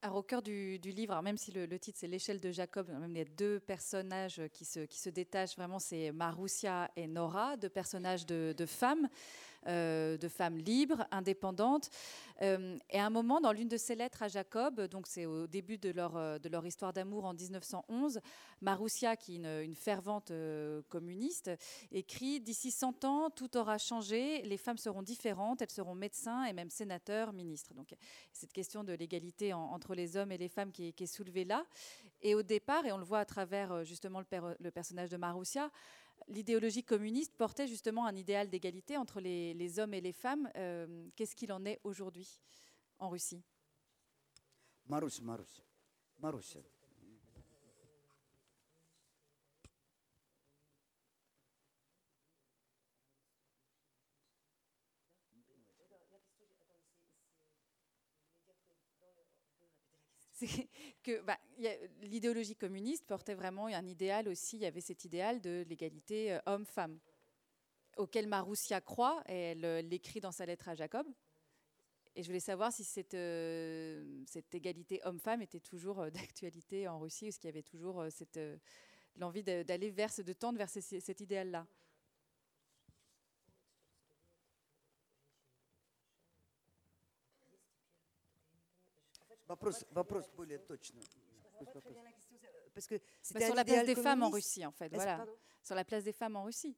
[0.03, 3.19] Alors, au cœur du, livre, même si le, titre c'est l'échelle de Jacob, même il
[3.19, 5.57] y a deux personnages qui se, qui se détachent.
[5.57, 9.09] Vraiment, c'est Marussia et Nora, deux personnages de, femmes, euh,
[9.67, 11.91] de femmes libres, indépendantes.
[12.43, 15.47] Euh, et à un moment, dans l'une de ses lettres à Jacob, donc c'est au
[15.47, 18.21] début de leur, euh, de leur histoire d'amour en 1911,
[18.63, 21.51] Marussia, qui est une, une fervente euh, communiste,
[21.93, 26.53] écrit D'ici 100 ans, tout aura changé, les femmes seront différentes, elles seront médecins et
[26.53, 27.75] même sénateurs, ministres.
[27.75, 27.95] Donc
[28.33, 31.65] cette question de l'égalité en- entre les hommes et les femmes qui est, soulevée là.
[32.23, 35.17] Et au départ, et on le voit à travers euh, justement le, le personnage de
[35.17, 35.71] Marussia,
[36.29, 40.51] l'idéologie communiste portait justement un idéal d'égalité entre les, hommes et les femmes.
[40.57, 42.41] Euh, qu'est-ce qu'il en est aujourd'hui
[42.99, 43.43] en Russie?
[61.03, 61.39] Que bah,
[62.03, 64.57] l'idéologie communiste portait vraiment un idéal aussi.
[64.57, 66.99] Il y avait cet idéal de l'égalité euh, homme-femme,
[67.97, 71.07] auquel Marussia croit, et elle euh, l'écrit dans sa lettre à Jacob.
[72.17, 77.33] Et je voulais savoir si cette, euh, égalité homme-femme était toujours d'actualité en Russie, ou
[77.33, 78.41] s'il y avait toujours cette,
[79.17, 81.67] l'envie d'aller vers, de tendre vers ce- cet idéal-là.
[89.50, 91.00] Вопрос, вопрос более точно.
[91.60, 91.96] Пусть вопрос.
[92.74, 94.48] Parce que Bah, c'était sur un la place idéal des femmes en communiste.
[94.56, 94.86] Russie, en fait.
[94.86, 95.18] Est-ce- Voilà.
[95.18, 96.76] pardon sur la place des femmes en Russie.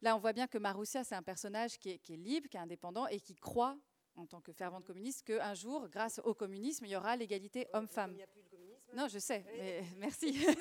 [0.00, 2.56] Là, on voit bien que Marussia, c'est un personnage qui est, qui est libre, qui
[2.56, 3.76] est indépendant et qui croit,
[4.16, 8.16] en tant que fervente communiste, qu'un jour, grâce au communisme, il y aura l'égalité homme-femme.
[8.94, 10.44] Non, je sais, mais merci.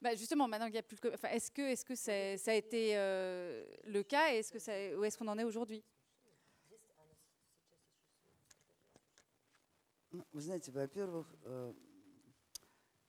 [0.00, 1.00] Bah, justement, maintenant qu'il n'y a plus de...
[1.00, 4.50] co- Enfin, est-ce que, est-ce que c'est- ça a été euh, le cas et est-ce
[4.52, 5.84] que ça, où est-ce qu'on en est aujourd'hui
[10.17, 11.73] Ну, Вы знаете, во-первых, э,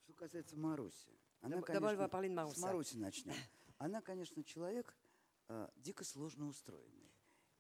[0.03, 1.11] что касается Маруси.
[1.41, 2.59] Она, va конечно, de с.
[2.59, 3.35] Маруси начнем.
[3.79, 4.95] Она, конечно, человек
[5.49, 7.13] э, дико сложно устроенный.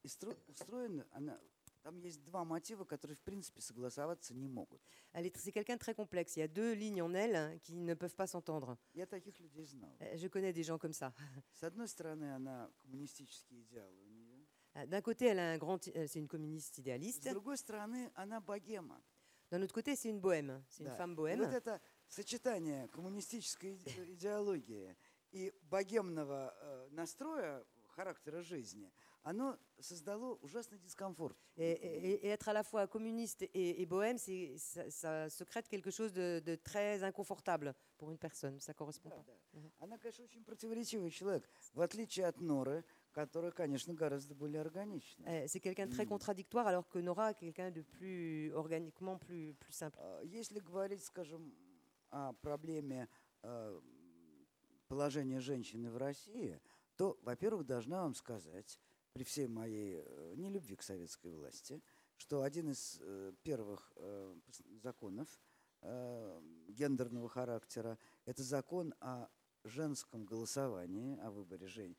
[0.02, 1.38] И стро- устроена она...
[1.82, 4.82] Там есть два мотива, которые, в принципе, согласоваться не могут.
[5.12, 6.36] Elle est- C'est quelqu'un de très complexe.
[6.36, 8.76] Il y a deux lignes en elle qui ne peuvent pas s'entendre.
[8.94, 9.96] Я таких людей знал.
[10.00, 11.14] Euh, Je connais des gens comme ça.
[11.54, 14.44] С одной стороны, она коммунистические идеалы у нее.
[14.74, 17.30] Euh, D'un côté, elle a un grand, euh, c'est une communiste С idéaliste.
[17.30, 19.00] другой стороны, она богема.
[19.50, 20.62] D'un autre côté, c'est une bohème.
[20.68, 20.94] C'est une Да.
[20.96, 21.38] femme И bohème.
[21.40, 24.96] вот это сочетание коммунистической иде- идеологии
[25.32, 27.64] и богемного э, настроя,
[27.96, 28.92] характера жизни,
[29.24, 31.36] оно создало ужасный дискомфорт.
[31.56, 35.42] Et, et- et être à la fois communiste et, et bohème, c'est, ça, ça se
[35.44, 38.60] crée quelque chose de, de très inconfortable pour une personne.
[38.60, 39.16] Ça correspond pas.
[39.16, 39.32] Правда.
[39.80, 42.84] Она, конечно, очень противоречивый человек, в отличие от Норы,
[45.26, 49.54] Euh, C'est quelqu'un de très contradictoire, alors que Nora est quelqu'un de plus organiquement plus,
[49.54, 49.98] plus simple.
[50.00, 51.52] А, Если говорить, скажем,
[52.10, 53.08] о проблеме
[53.42, 53.80] э,
[54.88, 56.60] положения женщины в России,
[56.96, 58.80] то, во-первых, должна вам сказать,
[59.12, 61.82] при всей моей э, нелюбви к советской власти,
[62.16, 64.34] что один из э, первых э,
[64.82, 65.28] законов
[65.82, 69.28] э, гендерного характера– это закон о
[69.64, 71.96] женском голосовании, о выборе жен,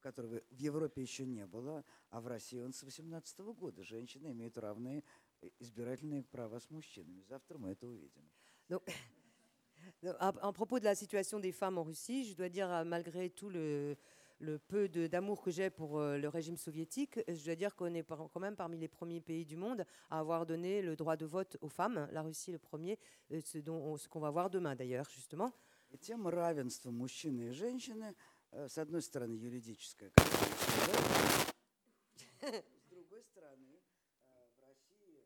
[0.00, 3.82] которого в Европе еще не было, а в России он с 18 года.
[3.82, 5.02] Женщины имеют равные
[5.58, 7.22] избирательные права с мужчинами.
[7.28, 8.28] Завтра мы это увидим.
[8.68, 8.82] Donc,
[10.02, 12.84] donc, à, à propos de la situation des femmes en Russie, je dois dire, euh,
[12.84, 13.96] malgré tout le,
[14.40, 17.74] le peu de- d'amour que j'ai pour euh, le régime soviétique, euh, je dois dire
[17.76, 20.96] qu'on est par- quand même parmi les premiers pays du monde à avoir donné le
[20.96, 22.08] droit de vote aux femmes.
[22.12, 22.98] La Russie est le premier,
[23.30, 25.52] euh, ce dont on- ce qu'on va voir demain d'ailleurs, justement.
[25.92, 25.98] И
[28.50, 31.04] тема равенства мужчины и женщины, э, с одной стороны, юридическая, как вы сказали,
[32.76, 33.80] с другой стороны,
[34.26, 35.24] э, в России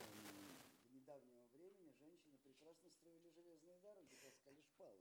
[0.00, 0.56] эм,
[0.88, 5.00] до недавнего времени женщины прекрасно строили железные дороги, таскали шпалы.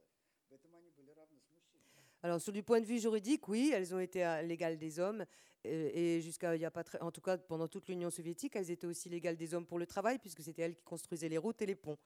[0.49, 1.99] В этом они были равны с мужчинами.
[2.22, 5.26] Alors, sur du point de vue juridique, oui, elles ont été à l'égal des hommes.
[5.65, 8.55] euh, et jusqu'à il y a pas très, en tout cas pendant toute l'Union soviétique,
[8.55, 11.38] elles étaient aussi légales des hommes pour le travail, puisque c'était elles qui construisaient les
[11.38, 11.97] routes et les ponts.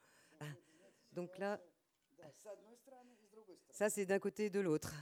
[1.12, 1.60] Donc là,
[2.18, 3.72] Да, с одной стороны и с другой стороны.
[3.72, 4.92] ça c'est d'un côté et de l'autre.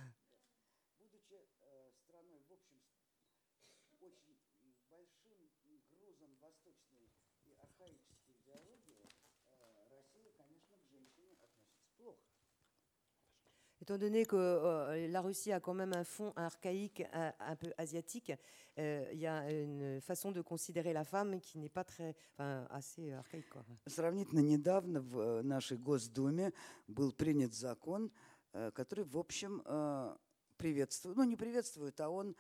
[13.88, 17.72] Étant donné que euh, la Russie a quand même un fond archaïque, un, un peu
[17.78, 18.34] asiatique,
[18.78, 22.68] euh, il y a une façon de considérer la femme qui n'est pas très, enfin,
[22.70, 23.48] assez archaïque.
[23.48, 23.64] Quoi.
[23.86, 26.52] Сравнительно недавно в э, нашей Госдуме
[26.90, 28.12] был принят закон,
[28.52, 30.18] э, который, в общем, э,
[30.58, 32.36] приветствует, ну не приветствует, а он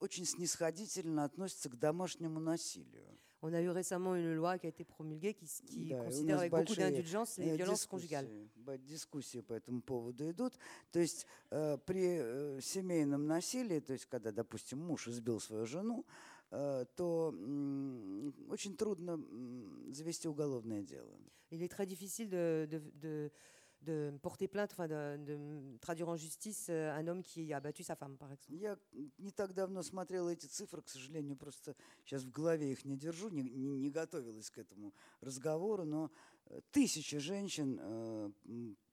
[0.00, 3.06] очень снисходительно относится к домашнему насилию.
[3.41, 5.99] On a eu récemment une loi qui a été promulguée qui, s- qui Да, и
[5.99, 8.25] у considère нас avec beaucoup большие, d'indulgence les э, violences conjugales.
[8.27, 10.53] дискуссии, ба- дискуссии по этому поводу идут.
[10.91, 16.05] То есть э, при э, семейном насилии, то есть когда, допустим, муж избил свою жену,
[16.51, 21.11] э, то м, очень трудно м, завести уголовное дело.
[21.51, 23.31] Il est très difficile de, de- de-
[23.80, 27.82] de porter plainte, enfin de, de traduire en justice euh, un homme qui a battu
[27.82, 28.54] sa femme, par exemple.
[28.54, 28.78] Я
[29.18, 31.74] не так давно смотрела эти цифры, к сожалению, просто
[32.04, 36.10] сейчас в голове их не держу, не, не- не готовилась к этому разговору, но
[36.46, 38.30] э, тысячи женщин э,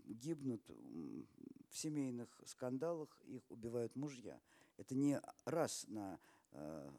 [0.05, 4.39] гибнут в семейных скандалах, их убивают мужья.
[4.77, 6.17] Это не раз на,
[6.51, 6.89] э,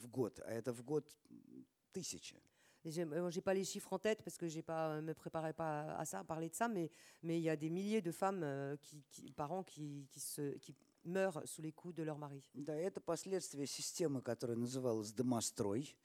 [0.00, 1.06] в год, а это в год
[1.92, 2.40] тысячи.
[2.85, 6.05] Je n'ai pas les chiffres en tête parce que je ne me préparais pas à
[6.05, 6.89] ça, à parler de ça, mais
[7.21, 10.19] mais il y a des milliers de femmes euh, qui, qui- par an qui, qui,
[10.21, 12.41] se, qui meurent sous les coups de leur mari.
[12.53, 15.97] Да, это последствия системы, которая называлась «Домострой»,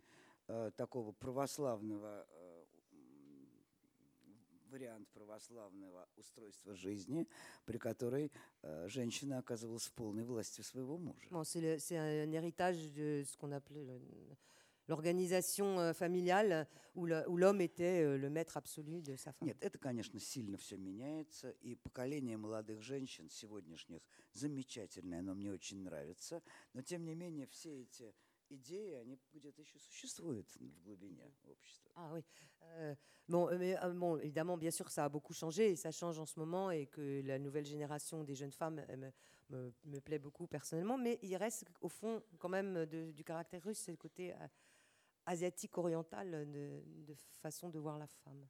[0.49, 3.47] э, такого православного, э, м,
[4.71, 7.29] вариант православного устройства жизни,
[7.65, 8.33] при которой
[8.63, 11.29] э, женщина оказывалась в полной власти своего мужа.
[11.31, 14.37] Bon, c'est le- c'est un héritage de ce qu'on appelait le-
[14.89, 19.49] l'organisation euh, familiale où le- où l'homme était euh, le maître absolu de sa femme.
[19.49, 24.03] Нет, это, конечно, сильно все меняется, и поколение молодых женщин сегодняшних
[24.35, 26.43] замечательное, оно мне очень нравится,
[26.75, 28.15] но тем не менее все эти
[28.51, 31.91] идеи, они где-то еще существуют в глубине общества.
[31.95, 32.23] Ah oui.
[32.79, 32.95] Euh,
[33.29, 36.19] bon, euh, mais, euh, bon, évidemment, bien sûr, ça a beaucoup changé et ça change
[36.19, 39.13] en ce moment et que la nouvelle génération des jeunes femmes elle me,
[39.49, 40.99] me- me plaît beaucoup personnellement.
[40.99, 44.49] Mais il reste au fond quand même de- du caractère russe, c'est le côté euh,
[45.28, 48.48] asiatique orientale de, façon de voir la femme.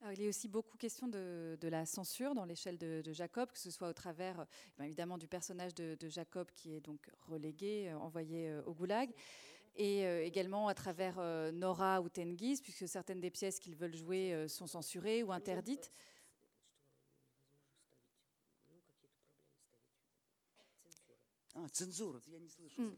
[0.00, 3.58] Alors, il est aussi beaucoup question de, de la censure dans l'échelle de, Jacob, que
[3.58, 4.46] ce soit au travers
[4.80, 9.10] eh évidemment du personnage de, Jacob qui est donc relégué, euh, envoyé euh, au goulag,
[9.76, 11.16] et euh, également à travers
[11.52, 15.92] Nora ou Tenguiz, puisque certaines des pièces qu'ils veulent jouer sont censurées ou interdites.
[21.54, 22.20] Ah, censure.
[22.76, 22.94] Hmm.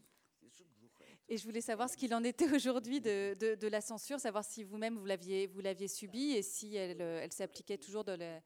[1.27, 4.43] Et je voulais savoir ce qu'il en était aujourd'hui de, de- de la censure, savoir
[4.45, 8.11] si vous-même vous l'aviez vous l'aviez subie et si elle, euh, elle s'appliquait toujours de
[8.13, 8.41] la-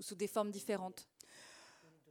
[0.00, 1.06] sous des formes différentes.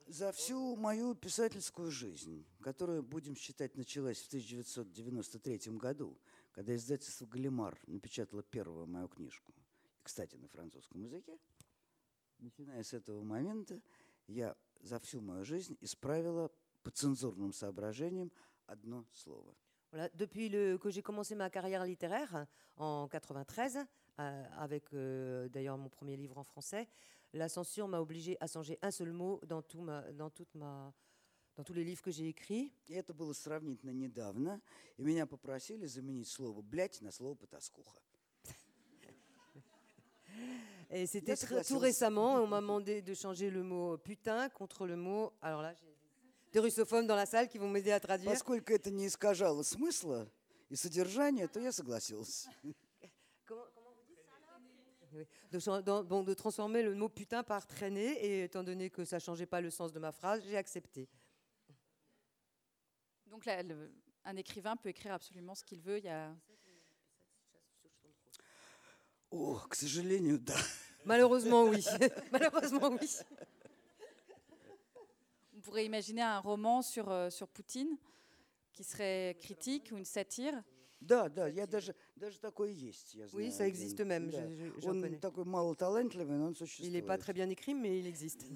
[0.08, 6.18] За всю мою писательскую жизнь, которую, будем считать, началась в 1993 году,
[6.52, 9.54] когда издательство «Галимар» напечатало первую мою книжку,
[10.04, 11.40] кстати, на французском языке,
[12.38, 13.82] начиная с этого момента,
[14.28, 16.52] я за всю mою жизнь исправила
[16.84, 18.30] по цензурным соображениям
[18.68, 19.56] одно слово.
[19.93, 22.47] Voilà, depuis le, que j'ai commencé ma carrière littéraire
[22.77, 23.79] en 93,
[24.21, 26.89] euh, avec euh, d'ailleurs mon premier livre en français,
[27.33, 30.93] la censure m'a obligé à changer un seul mot dans, tout ma, dans, toute ma,
[31.57, 32.71] dans tous les livres que j'ai écrits.
[32.89, 34.61] И это было сравнительно недавно,
[34.99, 37.99] и меня попросили заменить слово «блядь» на слово «потаскуха».
[40.91, 41.77] Et c'était c'est très- facile.
[41.77, 45.33] tout récemment, on m'a demandé de changer le mot putain contre le mot.
[45.43, 45.92] Alors là, j'ai
[46.53, 48.31] des russophones dans la salle qui vont m'aider à traduire.
[48.33, 50.29] Поскольку это не искажало смысла
[50.71, 52.49] и содержания, то я согласился.
[53.47, 54.19] Comment, comment vous dites
[55.13, 55.27] Oui.
[55.51, 59.05] De, chan- dans- bon, de transformer le mot putain par traîner, et étant donné que
[59.07, 61.09] ça changeait pas le sens de ma phrase, j'ai accepté.
[63.27, 63.91] Donc là, le-
[64.25, 65.99] un écrivain peut écrire absolument ce qu'il veut.
[65.99, 66.35] Il y a
[69.31, 70.57] О, к сожалению, да.
[71.05, 71.85] Malheureusement, oui.
[72.33, 73.09] Malheureusement, oui.
[75.63, 77.97] On pourrait imaginer un roman sur, euh, sur Poutine
[78.73, 80.63] qui serait critique ou une satire.
[81.01, 83.47] Да, да, я даже, даже такое есть, я знаю.
[83.47, 84.09] Oui, ça existe один.
[84.09, 84.31] même.
[84.31, 84.39] Да.
[84.49, 85.19] je- je- j'en Он connais.
[85.21, 86.93] такой малоталантливый, но он Il существует.
[86.93, 88.47] n'est pas très bien écrit, mais il existe.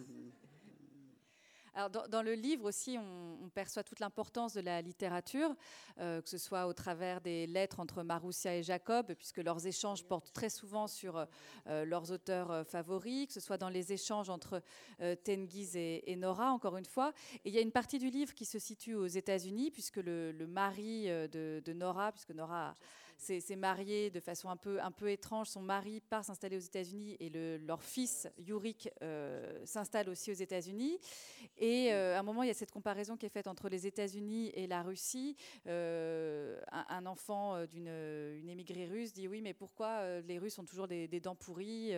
[1.78, 5.54] Alors, dans, dans le livre aussi, on, on perçoit toute l'importance de la littérature,
[6.00, 10.04] euh, que ce soit au travers des lettres entre Marussia et Jacob, puisque leurs échanges
[10.04, 11.28] portent très souvent sur
[11.68, 14.64] euh, leurs auteurs euh, favoris, que ce soit dans les échanges entre
[15.02, 17.14] euh, Tengiz et, et Nora, encore une fois.
[17.46, 20.32] Et il y a une partie du livre qui se situe aux États-Unis, puisque le,
[20.32, 24.80] le mari euh, de, de Nora, puisque Nora s'est s'est marié de façon un peu,
[24.82, 29.66] un peu étrange, son mari part s'installer aux États-Unis et le- leur fils, Yurik, euh,
[29.66, 31.00] s'installe aussi aux États-Unis.
[31.58, 33.88] Et euh, à un moment, il y a cette comparaison qui est faite entre les
[33.88, 35.36] États-Unis et la Russie.
[35.68, 40.88] Euh, un, enfant d'une une émigrée russe dit oui, mais pourquoi les Russes ont toujours
[40.88, 41.94] des, dents pourries?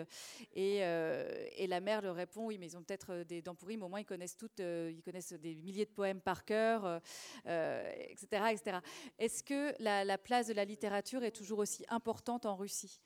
[0.55, 3.89] Et, la mère leur répond oui, mais ils ont peut-être des dents pourries, mais au
[3.89, 7.01] moins ils connaissent toutes, ils connaissent des milliers de poèmes par cœur,
[7.45, 8.77] etc., etc.
[9.17, 13.01] Est-ce que la place de la littérature est toujours aussi importante en Russie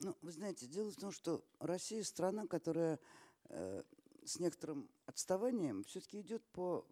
[0.00, 2.98] Ну, вы знаете, дело в том, что Россия страна, которая
[3.50, 3.82] э,
[4.24, 6.86] с некоторым отставанием все-таки идет по,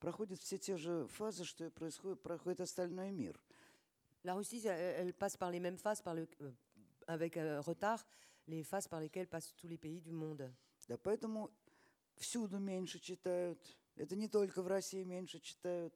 [0.00, 3.38] проходит все те же фазы, что и происходит, проходит остальной мир.
[4.23, 6.51] La Russie, elle, elle passe par les mêmes phases, par le, euh,
[7.07, 8.05] avec euh, retard,
[8.47, 10.51] les phases par lesquelles passent tous les pays du monde.
[10.87, 11.51] Да, поэтому
[12.17, 13.59] всюду меньше читают.
[13.95, 15.93] Это не только в России меньше читают.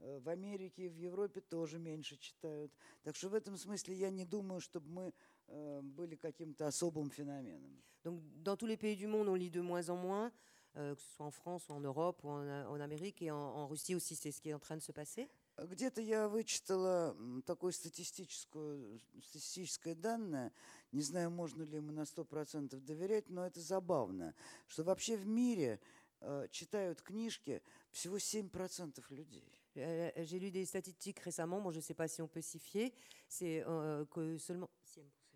[0.00, 2.72] э, В Америке и в Европе тоже меньше читают.
[3.02, 5.14] Так что в этом смысле я не думаю, чтобы мы
[5.48, 7.82] э, были каким-то особым феноменом.
[8.04, 10.30] Donc, dans tous les pays du monde, on lit de moins en moins,
[10.76, 13.36] euh, que ce soit en France ou en Europe ou en, en Amérique et en,
[13.36, 15.28] en Russie aussi, c'est ce qui est en train de se passer.
[15.65, 20.51] Где-то я вычитала такое статистическое, статистическое данное,
[20.91, 24.33] не знаю, можно ли ему на 100% доверять, но это забавно,
[24.67, 25.79] что вообще в мире
[26.21, 29.43] э, читают книжки всего 7% людей.
[29.75, 32.59] Euh, J'ai lu des statistiques récemment, bon, je ne sais pas si on peut s'y
[32.59, 32.91] fier,
[33.27, 34.69] c'est euh, que seulement,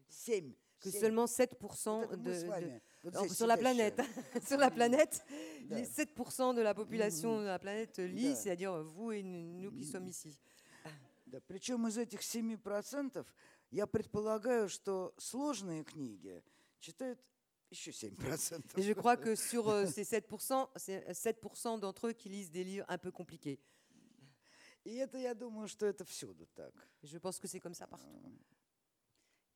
[0.09, 0.57] 7.
[0.79, 0.99] que Семь.
[0.99, 3.92] seulement Вот 7% это мы de, de- Alors, здесь sur la сидящие.
[3.92, 5.24] planète, sur la planète,
[5.64, 5.76] Да.
[5.76, 8.34] les 7% de la population de la planète lit, Да.
[8.36, 10.36] c'est-à-dire vous et nous nous qui sommes ici.
[11.26, 13.24] Да, причем из этих 7%
[13.70, 16.42] я предполагаю, что сложные книги
[16.80, 17.20] читают
[17.70, 18.62] еще 7%.
[18.78, 22.64] Et je crois que sur euh, ces 7%, c'est 7% d'entre eux qui lisent des
[22.64, 23.60] livres un peu compliqués.
[24.84, 26.72] И это, я думаю, что это всюду так.
[27.02, 28.08] Et je pense que c'est comme ça partout.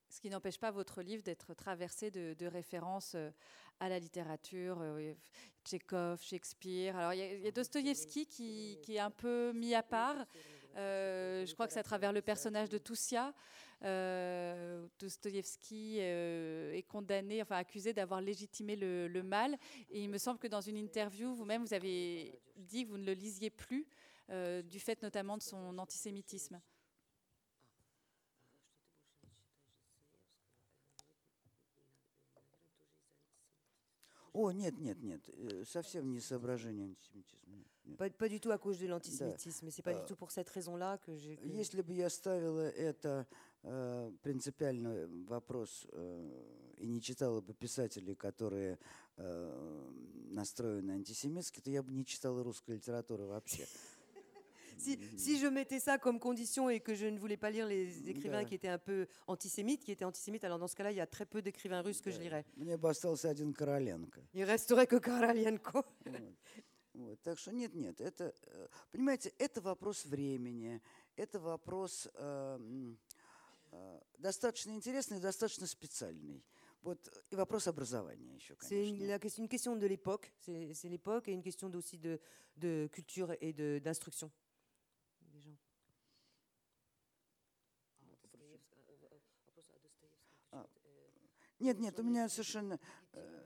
[0.09, 3.29] Ce qui n'empêche pas votre livre d'être traversé de, de références euh,
[3.79, 5.13] à la littérature, euh,
[5.65, 6.95] Tchekhov, Shakespeare.
[6.95, 10.25] Alors il y a, a Dostoïevski qui, qui est un peu mis à part.
[10.77, 13.33] Euh, je crois que c'est à travers le personnage de Toussia.
[13.83, 19.57] Euh, Dostoïevski euh, est condamné, enfin accusé d'avoir légitimé le, le mal.
[19.89, 23.05] Et il me semble que dans une interview, vous-même, vous avez dit que vous ne
[23.05, 23.85] le lisiez plus,
[24.63, 26.59] du fait notamment de son antisémitisme.
[34.37, 37.39] О, нет, нет, нет, э, совсем не соображение антисемитизма.
[37.85, 37.97] нет.
[37.97, 40.49] Pas, pas du tout à cause de l'antisémitisme, mais c'est pas du tout pour cette
[40.49, 41.37] raison-là que j'ai.
[41.37, 43.25] que- Если бы я ставила это
[43.63, 48.77] э, принципиальный вопрос э, и не читала бы писателей, которые
[49.17, 49.89] э,
[50.29, 53.65] настроены антисемитски, то я бы не читала русской литературы вообще.
[54.78, 58.08] Si, si je mettais ça comme condition et que je ne voulais pas lire les
[58.10, 58.44] écrivains Да.
[58.48, 61.06] qui étaient un peu antisémites, qui étaient antisémites, alors dans ce cas-là, il y a
[61.06, 62.44] très peu d'écrivains russes que je lirais.
[62.56, 64.20] Мне бы остался один Короленко.
[64.34, 65.84] Il resterait que Karalenko.
[66.04, 66.34] Вот.
[66.94, 67.22] Вот.
[67.22, 70.78] Так что нет, нет, это, э, понимаете, это вопрос времени,
[71.16, 72.98] это вопрос э, м,
[73.72, 76.42] э, достаточно интересный, достаточно специальный.
[76.82, 76.98] Вот
[77.30, 79.06] и вопрос образования еще, C'est une, конечно.
[79.06, 82.20] la question- une question de l'époque, c'est c'est l'époque et une question aussi de,
[82.56, 84.30] de culture et de- d'instruction.
[91.59, 92.79] Нет, нет, у меня совершенно,
[93.13, 93.43] э,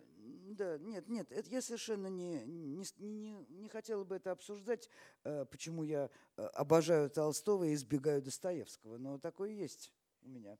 [0.52, 4.90] да, нет, нет, это я совершенно не, не, не, не хотела бы это обсуждать,
[5.24, 9.94] э, почему я э, обожаю Толстого и избегаю Достоевского, но такое есть
[10.24, 10.58] у меня,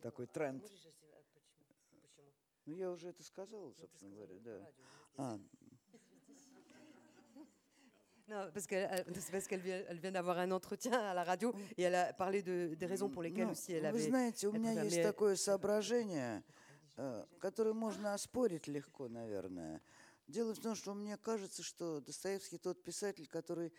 [0.00, 0.64] такой тренд.
[2.66, 4.68] Ну, я уже это сказал, собственно говоря, да.
[5.16, 5.38] А,
[8.28, 12.12] Non, parce qu'elle vient, elle vient d'avoir un entretien à la radio et elle a
[12.12, 13.98] parlé de, des raisons pour lesquelles Ну, aussi elle avait.
[14.00, 16.42] знаете, у elle меня есть такое соображение,
[16.96, 19.82] э, которое можно оспорить легко, наверное.
[20.28, 23.72] Дело в том, что мне кажется, что Достоевский тот писатель, который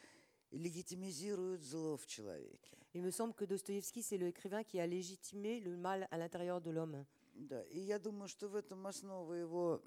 [0.51, 2.77] легитимизирует зло в человеке.
[2.93, 6.69] Il me semble que Dostoïevski, c'est l'écrivain qui a légitimé le mal à l'intérieur de
[6.69, 7.05] l'homme.
[7.33, 9.81] Да, и я думаю, что в этом основа его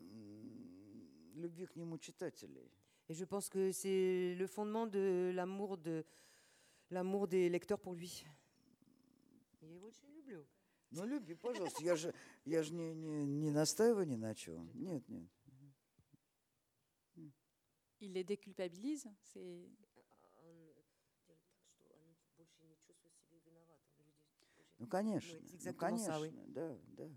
[1.34, 2.72] любви к нему читателей.
[3.08, 6.04] Et je pense que c'est le fondement de l'amour de
[6.90, 8.24] l'amour des lecteurs pour lui.
[9.60, 10.44] Я его очень люблю.
[10.90, 11.82] Ну, люби, пожалуйста.
[11.82, 12.14] Я же,
[12.44, 14.70] я же не, не, не настаиваю ни на чем.
[14.74, 15.30] Нет, нет.
[17.98, 19.70] Il les déculpabilise c'est...
[24.78, 25.38] Ну, конечно.
[25.40, 25.74] Ну, oui.
[25.74, 27.10] конечно, да, да.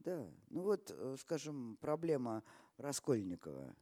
[0.00, 0.30] Да.
[0.50, 2.44] Ну вот, э, скажем, проблема
[2.76, 3.74] Раскольникова.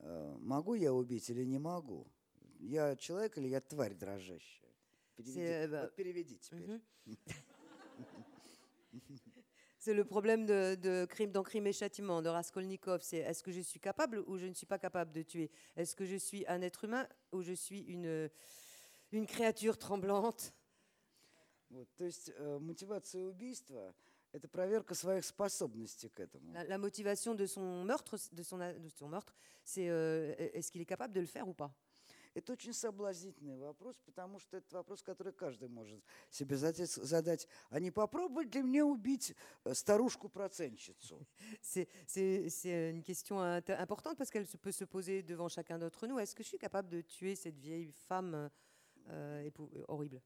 [0.00, 2.10] Э, Могу я убить или не могу?
[2.58, 4.68] Я человек или я тварь дрожащая?
[5.16, 6.80] Переведи, bah, вот переведи теперь.
[8.93, 9.19] Mhm.
[9.77, 13.01] C'est le problème de, de crime dans Crime et Châtiment de Raskolnikov.
[13.03, 15.95] C'est est-ce que je suis capable ou je ne suis pas capable de tuer Est-ce
[15.95, 18.29] que je suis un être humain ou je suis une,
[19.11, 20.53] une créature tremblante
[21.71, 26.51] Вот, то есть э, мотивация убийства – это проверка своих способностей к этому.
[26.53, 30.71] la, la motivation de son meurtre, de son, a- de son meurtre, c'est euh, est-ce
[30.71, 31.73] qu'il est capable de le faire ou pas
[32.34, 36.00] Это очень соблазнительный вопрос, потому что это вопрос, который каждый может
[36.30, 37.48] себе задать.
[37.70, 41.26] А не попробовать ли мне убить э, старушку-процентщицу?
[41.62, 46.18] C'est c'est une question importante parce qu'elle peut se poser devant chacun d'entre nous.
[46.18, 48.50] Est-ce que je suis capable de tuer cette vieille femme
[49.08, 49.50] euh,
[49.88, 50.22] horrible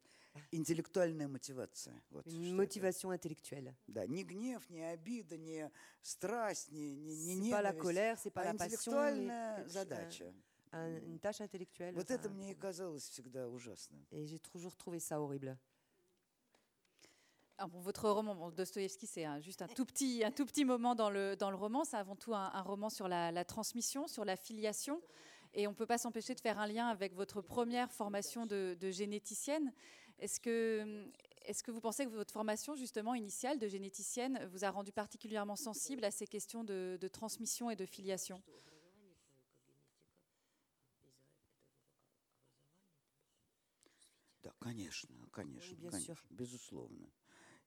[0.50, 1.94] Интеллектуальная мотивация.
[2.10, 2.36] Вот это.
[2.36, 3.72] motivation intellectuelle.
[3.86, 5.70] Да, не гнев, не обида, не
[6.02, 9.68] страсть, не, не, не C'est pas la ненависть, colère, c'est pas а la passion, интеллектуальная
[9.68, 10.34] задача.
[10.73, 11.95] un- une tâche intellectuelle.
[11.95, 14.05] Вот enfin, это мне и казалось всегда ужасным.
[14.11, 15.57] Et j'ai toujours trouvé ça horrible.
[17.57, 20.63] Alors, bon, votre roman, bon, Dostoïevski, c'est un- juste un tout petit, un tout petit
[20.63, 21.83] moment dans le, dans le roman.
[21.83, 25.01] C'est avant tout un, un roman sur la, la transmission, sur la filiation.
[25.53, 28.77] Et on ne peut pas s'empêcher de faire un lien avec votre première formation de,
[28.79, 29.73] de généticienne.
[30.19, 31.05] Est-ce que,
[31.45, 35.55] est que vous pensez que votre formation, justement, initiale de généticienne, vous a rendu particulièrement
[35.57, 38.41] sensible à ces questions de, de transmission et de filiation
[44.43, 46.17] Да, конечно, конечно, bien конечно, sûr.
[46.29, 47.09] безусловно.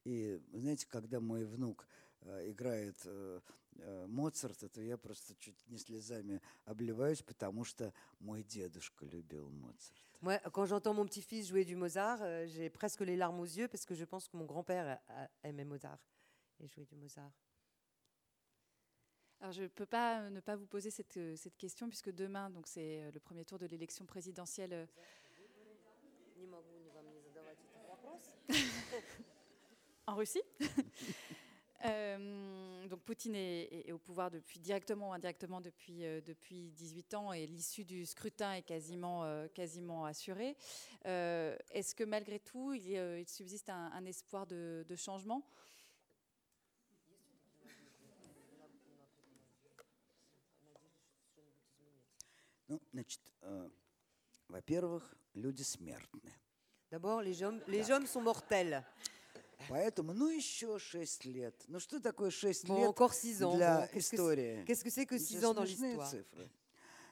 [0.04, 1.86] И вы знаете, когда мой внук
[2.22, 3.40] э, играет э,
[3.76, 10.00] э, Моцарта, то я просто чуть не слезами обливаюсь, потому что мой дедушка любил Моцарт.
[10.22, 13.68] Moi, quand j'entends mon petit-fils jouer du Mozart, euh, j'ai presque les larmes aux yeux
[13.68, 15.98] parce que je pense que mon grand-père a- aimait Mozart
[16.60, 17.32] et jouait du Mozart.
[19.40, 22.10] Alors, je ne peux pas euh, ne pas vous poser cette, euh, cette question, puisque
[22.12, 24.88] demain, donc c'est euh, le premier tour de l'élection présidentielle
[28.50, 28.56] euh,
[30.06, 30.42] en Russie.
[31.84, 36.70] Euh, donc Poutine est, est- est au pouvoir depuis directement ou indirectement depuis, euh, depuis
[36.70, 40.56] 18 ans et l'issue du scrutin est quasiment, euh, quasiment assurée.
[41.06, 44.94] Euh, Est-ce que malgré tout, il, y a- il subsiste un, un espoir de, de
[44.96, 45.44] changement
[52.68, 53.68] Ну, значит, э,
[54.48, 56.33] во-первых, люди смертны.
[56.91, 58.83] D'abord, les hommes, les hommes sont mortels.
[59.69, 61.63] Поэтому, ну, еще шесть лет.
[61.67, 63.55] Ну, что такое шесть Bon, лет encore six ans.
[63.55, 64.63] для Bon, истории?
[64.65, 66.49] qu'est-ce que c'est que Это six ans dans l'histoire цифры.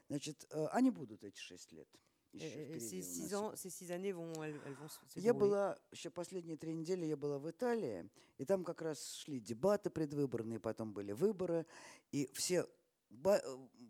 [0.08, 1.88] Значит, э, они будут эти шесть лет.
[2.32, 5.00] Еще Et- et впереди Ces six ans, ces six années vont, elles, elles vont se
[5.20, 9.40] Я была, еще последние три недели я была в Италии, и там как раз шли
[9.40, 11.66] дебаты предвыборные, потом были выборы,
[12.12, 12.68] и все,
[13.26, 13.40] э,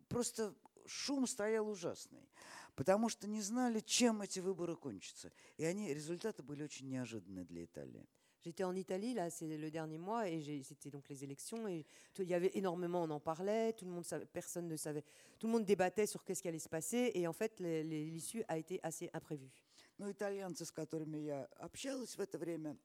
[0.08, 0.56] просто
[0.86, 2.30] шум стоял ужасный,
[2.76, 5.32] потому что не знали, чем эти выборы кончатся.
[5.58, 8.06] И они, результаты были очень неожиданные для Италии.
[8.44, 11.84] J'étais en Italie, là, c'est le dernier mois, et c'était donc les élections, et
[12.20, 15.04] il y avait énormément, on en parlait, tout le monde savait, personne ne savait,
[15.40, 18.60] tout le monde débattait sur qu'est-ce qui allait se passer, et en fait, l'issue a
[18.60, 19.50] été assez imprévue.
[19.98, 22.78] Но итальянцы, с которыми я общалась в это время,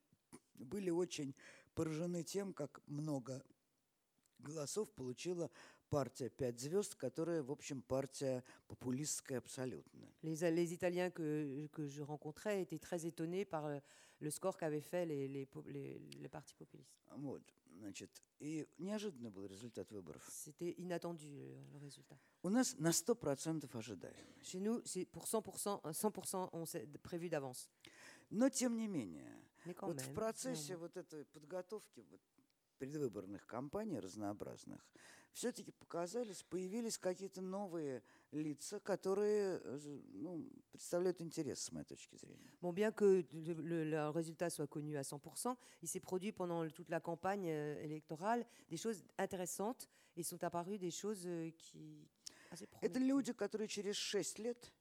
[0.55, 1.34] были очень
[1.74, 3.45] поражены тем, как много
[4.38, 5.51] голосов получила
[5.91, 10.09] партия «Пять звезд», которая, в общем, партия популистская абсолютно.
[10.22, 13.68] Les, les Italiens que, que je rencontrais étaient très étonnés par
[14.20, 16.95] le, score qu'avaient fait les, les, les- les partis populistes.
[17.16, 17.43] Вот,
[17.78, 20.22] значит, и неожиданный был результат выборов.
[20.30, 21.28] C'était inattendu,
[21.72, 22.16] le, résultat.
[22.43, 24.43] У нас на 100% ожидаемость.
[24.43, 27.68] Chez nous, c'est pour 100%, euh, 100% on s'est prévu d'avance.
[28.30, 30.76] Но, тем не менее, вот même, в процессе néanmoins.
[30.78, 32.20] вот этой подготовки вот
[32.81, 34.81] предвыборных кампаний разнообразных
[35.33, 38.03] все-таки показались, появились какие-то новые
[38.33, 39.78] лица, которые э,
[40.14, 42.51] ну, представляют интерес с моей точки зрения.
[42.61, 46.68] Bon, bien que le, le- le résultat soit connu à 100%, il s'est produit pendant
[46.70, 52.09] toute la campagne euh, électorale des choses intéressantes et sont apparues des choses euh, qui
[52.83, 54.72] Это люди, которые через 6 лет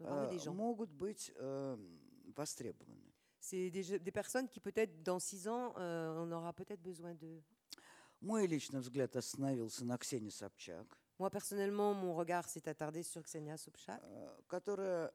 [0.00, 0.04] э,
[0.52, 1.78] могут быть э,
[2.36, 3.05] востребованы.
[3.48, 7.40] C'est des, des personnes qui peut-être dans six ans, euh, on aura peut-être besoin d'eux.
[8.20, 13.56] Мой личный взгляд остановился на Ксении Собчак, Moi, personnellement, mon regard s'est attardé sur Ksenia
[13.56, 14.02] Sobchak.
[14.02, 15.12] э, которая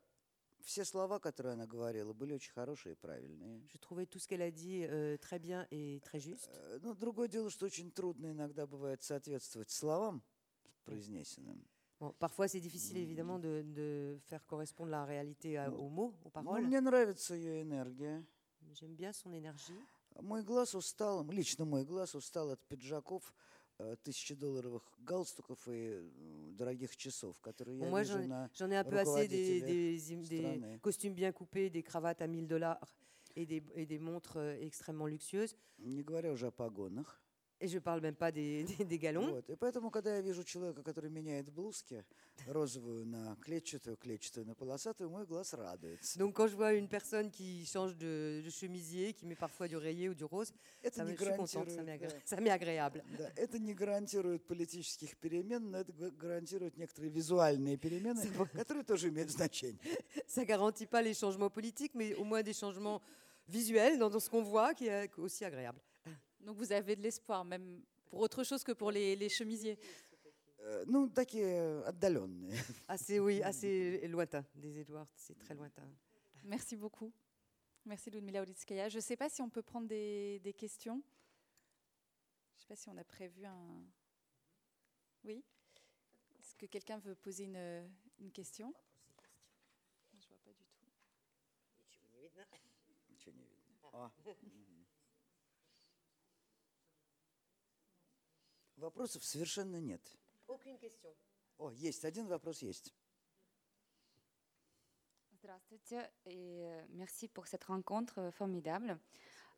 [0.61, 3.67] все слова, которые она говорила, были очень хорошие и правильные.
[3.67, 6.49] Je trouvais tout ce qu'elle a dit euh, très bien et très juste.
[6.53, 10.23] Э, Но другое дело, что очень трудно иногда бывает соответствовать словам
[10.85, 11.67] произнесенным.
[12.00, 16.28] Bon, parfois, c'est difficile évidemment de, de faire correspondre la réalité à- aux mots, aux
[16.28, 16.66] Но paroles.
[16.66, 18.22] мне нравится ее энергия.
[18.74, 19.72] J'aime bien son énergie.
[20.20, 23.34] Мой глаз устал, лично мой глаз устал от пиджаков,
[23.78, 28.70] э, тысячедолларовых галстуков и э, дорогих часов, которые я Bon, moi, вижу j'en на j'en
[28.70, 30.78] ai un peu assez des, руководителях des im- des страны.
[30.80, 32.96] costumes bien coupés, des cravates à 1000 dollars
[33.36, 35.56] et des, et des montres euh, extrêmement luxueuses.
[35.78, 37.20] Не говоря уже о погонах.
[37.60, 39.30] Et je parle même pas des, des- des galons.
[39.30, 39.48] Вот.
[39.48, 42.04] И поэтому, когда я вижу человека, который меняет блузки,
[42.46, 46.18] розовую на клетчатую, клетчатую на полосатую, мой глаз радуется.
[46.18, 49.76] Donc quand je vois une personne qui change de, de chemisier, qui met parfois du
[49.78, 50.52] rayé ou du rose,
[50.82, 53.02] Это ça me, не je suis contente, ça гарантирует, m'est agré- да, ça m'est agréable.
[53.16, 58.20] да, это не гарантирует политических перемен, но это га- гарантирует некоторые визуальные перемены,
[58.52, 59.80] которые тоже имеют значение.
[60.28, 63.00] Ça garantit pas les changements politiques, mais au moins des changements
[63.48, 65.80] visuels dans, dans ce qu'on voit, qui est aussi agréable.
[66.40, 69.78] Donc vous avez de l'espoir, même pour autre chose que pour les, les chemisiers.
[70.60, 72.52] Э, Ну, такие отдаленные.
[72.88, 74.44] Assez, oui, assez lointain.
[74.54, 75.88] Des Édouards, c'est très lointain.
[76.44, 77.12] Merci beaucoup.
[77.84, 78.88] Merci Ludmila Olitskaya.
[78.88, 81.02] Je ne sais pas si on peut prendre des, des questions.
[82.54, 83.84] Je ne sais pas si on a prévu un...
[85.24, 85.44] Oui
[86.40, 87.88] Est-ce que quelqu'un veut poser une,
[88.18, 88.74] une question
[90.12, 90.86] Je ne vois pas du tout.
[98.81, 100.01] Вопросов совершенно нет.
[101.59, 102.91] О, есть, один вопрос есть.
[105.33, 108.99] Здравствуйте и merci pour cette rencontre formidable.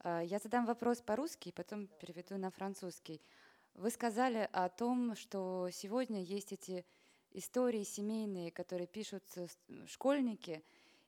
[0.03, 3.21] Э, Я задам вопрос по-русски, потом переведу на французский.
[3.75, 6.85] Вы сказали о том, что сегодня есть эти
[7.31, 9.23] истории семейные, которые пишут
[9.87, 10.65] школьники,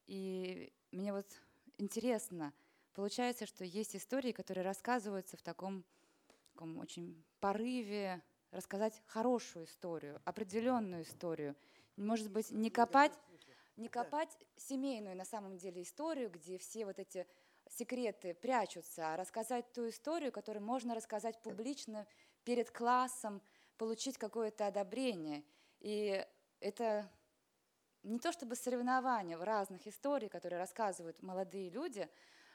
[0.07, 1.27] и мне вот
[1.77, 2.53] интересно,
[2.93, 5.83] получается, что есть истории, которые рассказываются в таком,
[6.55, 11.53] таком очень порыве рассказать хорошую историю, определенную историю.
[11.97, 13.11] Может быть, не копать
[13.75, 17.27] не копать семейную на самом деле историю, где все вот эти
[17.69, 22.07] секреты прячутся, а рассказать ту историю, которую можно рассказать публично
[22.45, 23.41] перед классом,
[23.77, 25.43] получить какое-то одобрение.
[25.81, 26.25] И
[26.61, 27.11] это
[28.03, 32.07] не то чтобы соревнования в разных историй, которые рассказывают молодые люди,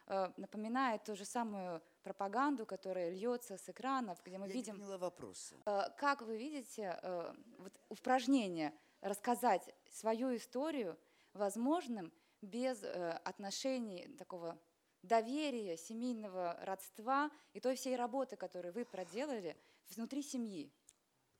[0.06, 4.98] э, напоминает ту же самую пропаганду, которая льется с экранов, где мы Я видим поняла
[4.98, 5.56] вопроса.
[5.66, 10.98] Э, Как вы видите э, вот упражнение рассказать свою историю
[11.34, 14.58] возможным без э, отношений такого
[15.02, 19.56] доверия, семейного родства и той всей работы, которую вы проделали
[19.94, 20.72] внутри семьи?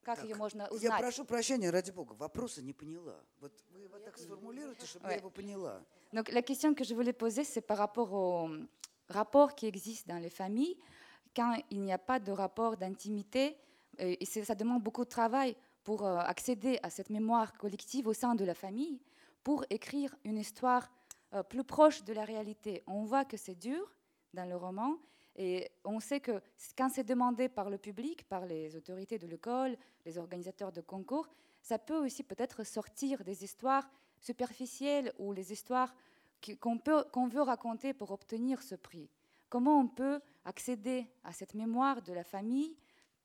[0.03, 0.99] Как Так, ее можно Я узнать?
[1.01, 3.23] прошу прощения, ради бога, вопроса не поняла.
[3.39, 5.19] Вот вы его так сформулируйте, чтобы я Ouais.
[5.19, 5.85] его поняла.
[6.13, 8.49] Donc la question que je voulais poser, c'est par rapport au
[9.11, 10.77] rapport qui existe dans les familles,
[11.35, 13.57] quand il n'y a pas de rapport d'intimité,
[13.99, 15.55] et ça demande beaucoup de travail
[15.85, 19.01] pour euh, accéder à cette mémoire collective au sein de la famille,
[19.43, 20.91] pour écrire une histoire
[21.35, 22.83] euh, plus proche de la réalité.
[22.87, 23.95] On voit que c'est dur
[24.35, 24.97] dans le roman,
[25.37, 26.41] et on sait que
[26.77, 31.29] quand c'est demandé par le public, par les autorités de l'école, les organisateurs de concours,
[31.63, 33.89] ça peut aussi peut-être sortir des histoires
[34.19, 35.95] superficielles ou les histoires
[36.61, 39.11] qu'on veut raconter pour obtenir ce prix.
[39.49, 42.76] Comment on peut accéder à cette mémoire de la famille?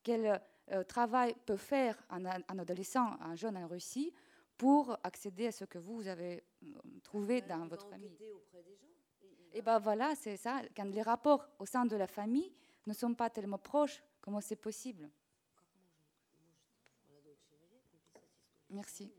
[0.03, 0.41] Quel
[0.71, 4.11] euh, travail peut faire un, adolescent, un jeune en Russie,
[4.57, 6.67] pour accéder à ce que vous avez euh,
[7.03, 8.17] trouvé dans votre famille?
[9.53, 10.61] Et bien voilà, c'est ça.
[10.75, 12.51] Quand les rapports au sein de la famille
[12.87, 15.09] ne sont pas tellement proches, comment c'est possible?
[18.69, 19.11] Merci.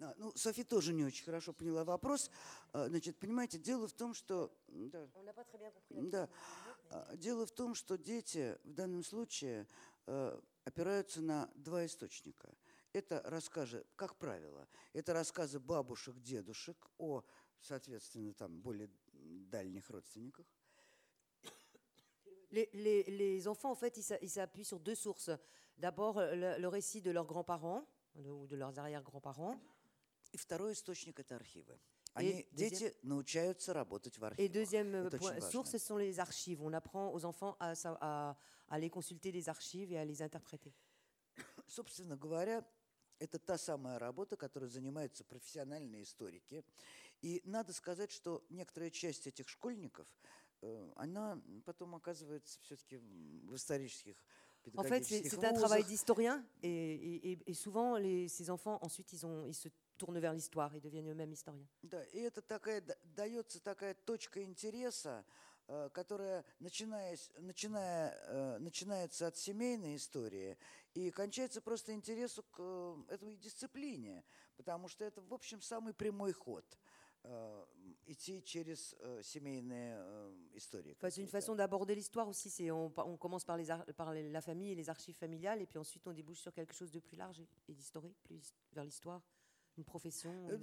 [0.00, 2.30] А, Ну, Софи тоже не очень хорошо поняла вопрос.
[2.72, 4.50] А, Значит, понимаете, дело в том, что...
[6.10, 6.28] Да, да.
[6.90, 9.66] А, Дело в том, что дети в данном случае
[10.64, 12.52] опираются на два источника.
[12.92, 17.22] Это рассказы, как правило, это рассказы бабушек, дедушек о
[17.60, 20.46] соответственно, там более дальних родственниках.
[22.50, 25.30] Les, les- les enfants, en fait, ils s'a- ils s'appuient sur deux sources.
[25.76, 27.86] D'abord, le, le récit de leurs grands-parents
[28.16, 29.60] ou de leurs arrière-grands-parents.
[30.32, 31.78] И второй источник– это архивы.
[32.14, 34.52] Они, deuxième- дети научаются работать в Et архивах.
[34.52, 36.60] deuxième euh, Это point- source, ce sont les archives.
[36.62, 38.36] On apprend aux enfants à, à- à
[38.68, 40.72] aller consulter les archives et à les interpréter.
[41.66, 42.64] Собственно говоря,
[43.18, 46.64] это та самая работа, которой занимаются профессиональные историки.
[47.22, 50.06] И надо сказать, что некоторая часть этих школьников,
[50.62, 54.16] э, она потом оказывается все-таки в исторических
[54.74, 59.10] En fait, c'est un travail d'historien et, et- et- et souvent, les- ces enfants, ensuite,
[59.14, 59.68] ils, ont, ils se
[60.00, 61.68] tournent vers l'histoire et deviennent eux-mêmes historiens.
[61.82, 65.24] Да, и это такая, да- дается такая точка интереса,
[65.68, 70.56] э, которая, начиная, с- начиная, э, начинается от семейной истории
[70.94, 74.24] и кончается просто интересу к э, этой дисциплине,
[74.56, 76.64] потому что это, в общем, самый прямой ход
[77.22, 77.66] э,
[78.06, 80.96] идти через э, семейные э, истории.
[81.02, 82.48] C'est une façon d'aborder l'histoire aussi.
[82.50, 85.66] C'est on, on commence par, les ar- par la famille et les archives familiales, et
[85.66, 87.38] puis ensuite on débouche sur quelque chose de plus large
[87.68, 89.20] et, d'historique, plus vers l'histoire,
[89.76, 90.32] une profession.
[90.50, 90.58] Э,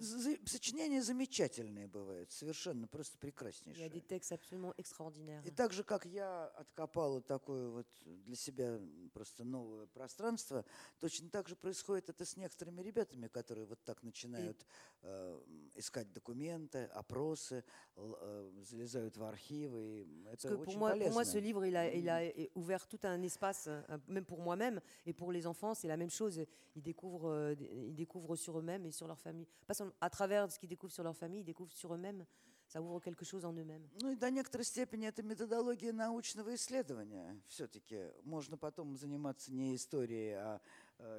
[0.46, 3.90] Сочинения замечательные бывают, совершенно просто Il y a прекраснейшие.
[3.90, 5.46] des textes absolument extraordinaires.
[5.46, 8.80] И так же, как я откопала такое вот для себя
[9.14, 10.66] просто новое пространство,
[11.00, 14.66] точно так же происходит это с некоторыми ребятами, которые вот так начинают
[15.02, 15.40] э,
[15.76, 17.64] искать документы, опросы,
[17.96, 20.02] э, залезают в архивы.
[20.02, 21.26] и Parce Это que pour moi, pour moi, полезно.
[21.26, 22.22] ce livre, il a, il a
[22.56, 26.10] ouvert tout un espace, euh, même pour moi-même et pour les enfants, c'est la même
[26.12, 26.42] chose.
[26.76, 27.56] Ils découvrent, euh,
[27.88, 29.47] ils découvrent sur eux-mêmes et sur leur famille.
[29.67, 32.25] Pas seulement à travers ce qu'ils découvrent sur leur famille, ils découvrent sur eux-mêmes.
[32.69, 33.87] Ça ouvre quelque chose en eux-mêmes.
[34.01, 37.39] Ну и до некоторой степени это методология научного исследования.
[37.49, 40.61] Все-таки можно потом заниматься не историей, а э,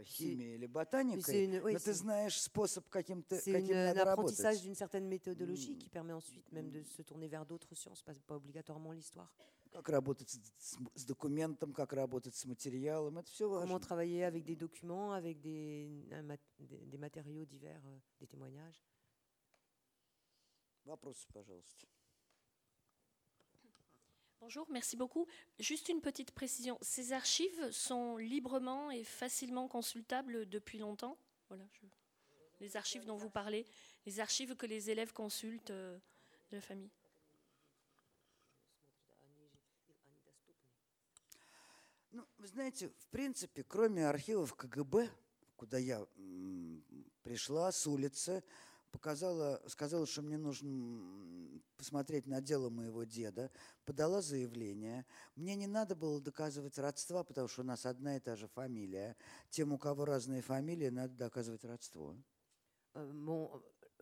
[0.05, 3.71] химией или c'est ботаникой, une- oui, но ты c'est- знаешь способ, каким, ты, C'est каким
[3.71, 4.61] une- un надо apprentissage работать.
[4.63, 5.77] d'une certaine méthodologie Mm.
[5.79, 9.29] qui permet ensuite même de se tourner vers d'autres sciences, pas, pas obligatoirement l'histoire.
[9.73, 13.73] Как работать с, с- с документом, как работать с материалом, это все важно.
[13.73, 18.27] Comment travailler avec des documents, avec des, un mat- des, des matériaux divers, euh, des
[18.27, 18.81] témoignages.
[20.85, 21.87] Вопросы, пожалуйста.
[24.39, 25.25] Bonjour, merci beaucoup.
[25.59, 26.77] Juste une petite précision.
[26.81, 31.17] Ces archives sont librement et facilement consultables depuis longtemps
[31.49, 31.87] voilà, je-
[32.59, 33.65] Les archives dont vous parlez,
[34.05, 35.97] les archives que les élèves consultent euh,
[36.51, 36.89] de la famille.
[42.11, 45.09] Ну, вы знаете, в принципе, кроме архивов КГБ,
[45.55, 46.83] куда я м,
[47.23, 48.43] пришла с улицы,
[48.91, 53.51] показала, сказала, что мне нужно м, посмотреть на дело моего деда,
[53.85, 55.05] подала заявление.
[55.35, 59.15] Мне не надо было доказывать родства, потому что у нас одна и та же фамилия.
[59.49, 62.15] Тем, у кого разные фамилии, надо доказывать родство.
[62.95, 63.49] Euh, bon,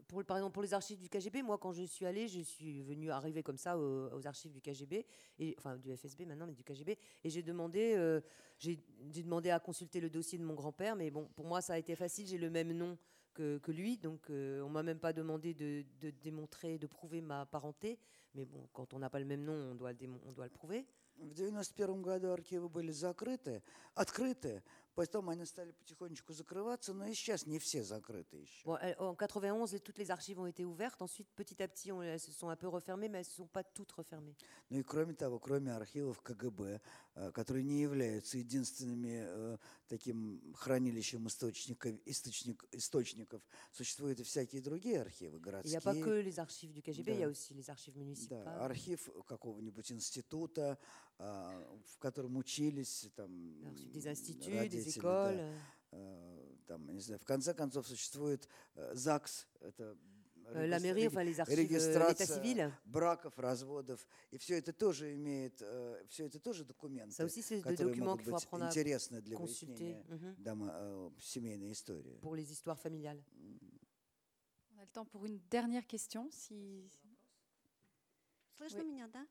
[0.07, 2.41] pour, le- par exemple, pour les archives du KGB, moi, quand je suis allée, je
[2.41, 5.05] suis venue arriver comme ça aux, aux archives du KGB,
[5.39, 8.19] et, enfin du FSB maintenant, mais du KGB, et j'ai demandé, euh,
[8.59, 8.83] j'ai
[9.13, 11.77] j'ai demandé à consulter le dossier de mon grand-père, mais bon, pour moi, ça a
[11.77, 12.97] été facile, j'ai le même nom
[13.35, 17.21] que, que lui, donc euh, on m'a même pas demandé de, de démontrer, de prouver
[17.21, 17.97] ma parenté,
[18.33, 20.45] mais bon, quand on n'a pas le même nom, on doit le, démon- on doit
[20.45, 20.85] le prouver.
[21.17, 23.61] В 91 году архивы были закрыты,
[23.93, 24.63] открыты,
[24.95, 28.65] потом они стали потихонечку закрываться, но и сейчас не все закрыты еще.
[28.65, 30.99] Bon, elle- en 91, les- toutes les archives ont été ouvertes.
[31.01, 33.45] Ensuite, petit à petit, on, elles se sont un peu refermées, mais elles ne sont
[33.47, 34.35] pas toutes refermées.
[34.71, 36.79] Ну и кроме того, кроме архивов КГБ,
[37.15, 39.57] э, которые не являются единственными э,
[39.88, 46.00] таким хранилищем источников, источник, источников, существуют и всякие другие архивы Il n'y a pas que
[46.00, 46.22] городские.
[46.22, 47.26] les archives du KGB, il y Да.
[47.26, 48.44] a aussi les archives municipales.
[48.44, 50.78] Да, архив какого-нибудь института,
[51.18, 53.30] а, в котором учились там
[53.92, 55.32] des instituts, родители, да.
[55.32, 55.60] écoles.
[55.92, 59.96] Э, там, не знаю, в конце концов существует э, ЗАГС, это
[60.52, 62.72] la регистр- mairie, enfin les archives, euh, l'état регистрация civil.
[62.84, 65.56] браков, разводов, и все это тоже имеет,
[66.08, 68.64] все это тоже документы, Ça aussi, c'est des которые documents могут qu'il faut быть apprendre
[68.64, 72.18] à интересны для consulter выяснения дома, э, семейной истории.
[72.22, 73.22] pour les histoires familiales.
[74.74, 76.30] On a le temps pour une dernière question.
[76.30, 76.90] Si...
[78.56, 78.86] Слышно Oui.
[78.88, 79.26] меня, да?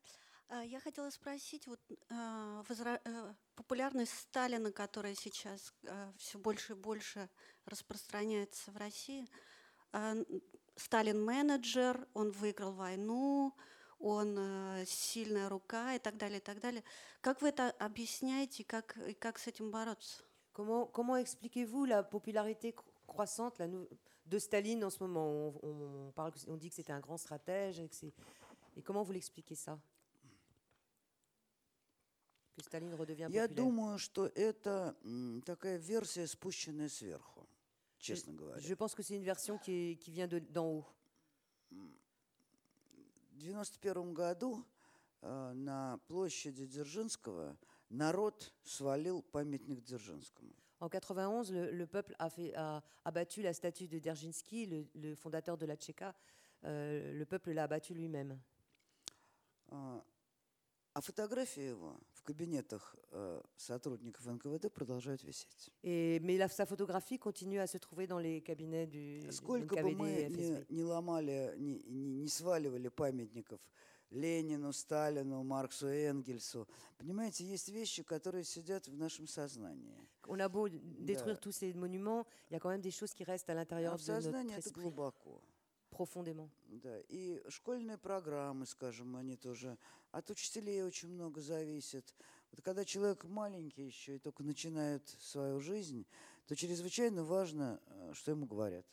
[0.63, 5.73] Я хотела спросить, вот а, возра- э, популярность Сталина, которая сейчас
[6.17, 7.27] все больше и больше
[7.65, 9.27] распространяется в России.
[10.75, 13.53] А, Сталин менеджер, он выиграл войну,
[13.99, 16.83] он э, сильная рука и так далее, и так далее.
[17.21, 20.23] Как вы это объясняете, как, и как с этим бороться?
[20.53, 26.11] Comment, comment expliquez-vous la popularité cro- croissante la de Staline en ce moment on, on
[26.11, 27.79] parle, on dit que c'était un grand stratège.
[27.79, 28.05] Et, que
[28.77, 29.77] et comment vous l'expliquez ça
[32.55, 34.95] Que Staline redevient Я populaire думаю, что это
[35.45, 37.34] такая версия, спущенная сверху,
[38.04, 38.60] честно говоря.
[38.60, 40.86] Je pense que c'est une version qui, est- qui vient de- d'en haut.
[43.38, 44.64] 91 году
[45.22, 47.56] э, на площади Дзержинского
[47.90, 50.52] народ свалил памятник Дзержинскому.
[50.80, 55.14] En 91, le, le peuple a, fait, a abattu la statue de Dzerzhinsky, le, le
[55.14, 56.14] fondateur de la Tchéka.
[56.64, 58.38] Euh, le peuple l'a abattu lui-même.
[59.70, 60.02] А
[60.95, 65.69] А фотографии его в кабинетах э, сотрудников НКВД продолжают висеть.
[65.83, 69.91] Et, mais la- sa photographie continue à se trouver dans les cabinets du Сколько бы
[69.93, 73.59] мы не, не ломали, не, не- не сваливали памятников
[74.11, 76.65] Ленину, Сталину, Марксу, Энгельсу,
[76.97, 79.97] понимаете, есть вещи, которые сидят в нашем сознании.
[80.27, 81.41] On a beau détruire Да.
[81.41, 83.99] tous ces monuments, il y a quand même des choses qui restent à l'intérieur de
[83.99, 85.41] notre сознании это esprit глубоко.
[85.95, 86.49] Profondément.
[86.67, 89.77] Да, и школьные программы, скажем, они тоже
[90.11, 92.13] от учителей очень много зависят.
[92.51, 96.05] Вот когда человек маленький еще и только начинает свою жизнь,
[96.47, 98.85] то чрезвычайно важно, э, что ему говорят.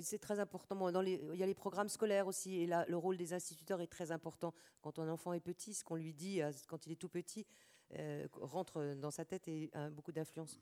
[0.00, 0.90] C'est très important.
[0.90, 3.80] Dans les- il y a les programmes scolaires aussi, et là, le rôle des instituteurs
[3.80, 4.52] est très important.
[4.80, 7.46] Quand un enfant est petit, ce qu'on lui dit quand il est tout petit
[7.92, 10.60] euh, rentre dans sa tête et a beaucoup d'influence.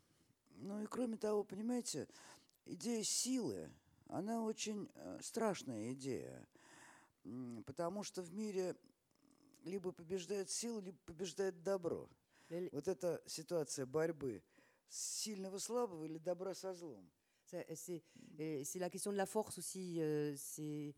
[0.58, 2.06] Ну и кроме того, понимаете,
[2.66, 3.70] идея силы,
[4.08, 6.46] она очень э, страшная идея,
[7.66, 8.76] потому что в мире
[9.64, 12.08] либо побеждает сила, либо побеждает добро.
[12.70, 14.42] Вот эта ситуация борьбы
[14.88, 17.10] сильного слабого или добра со злом.
[17.48, 18.02] C'est
[18.64, 20.36] c'est la question de la force aussi.
[20.36, 20.94] c'est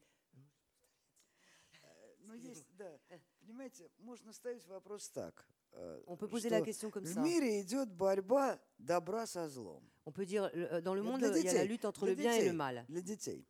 [2.28, 2.98] Ну, есть, да.
[3.40, 5.46] Понимаете, можно ставить вопрос так.
[6.06, 7.22] On peut poser la question comme в ça.
[7.22, 9.82] мире идет борьба добра со злом.
[10.07, 11.86] On peut dire, le- euh, dans le Для monde, il y a la детей, lutte
[11.86, 12.86] entre для le bien et детей, le mal.
[12.89, 13.45] Для детей.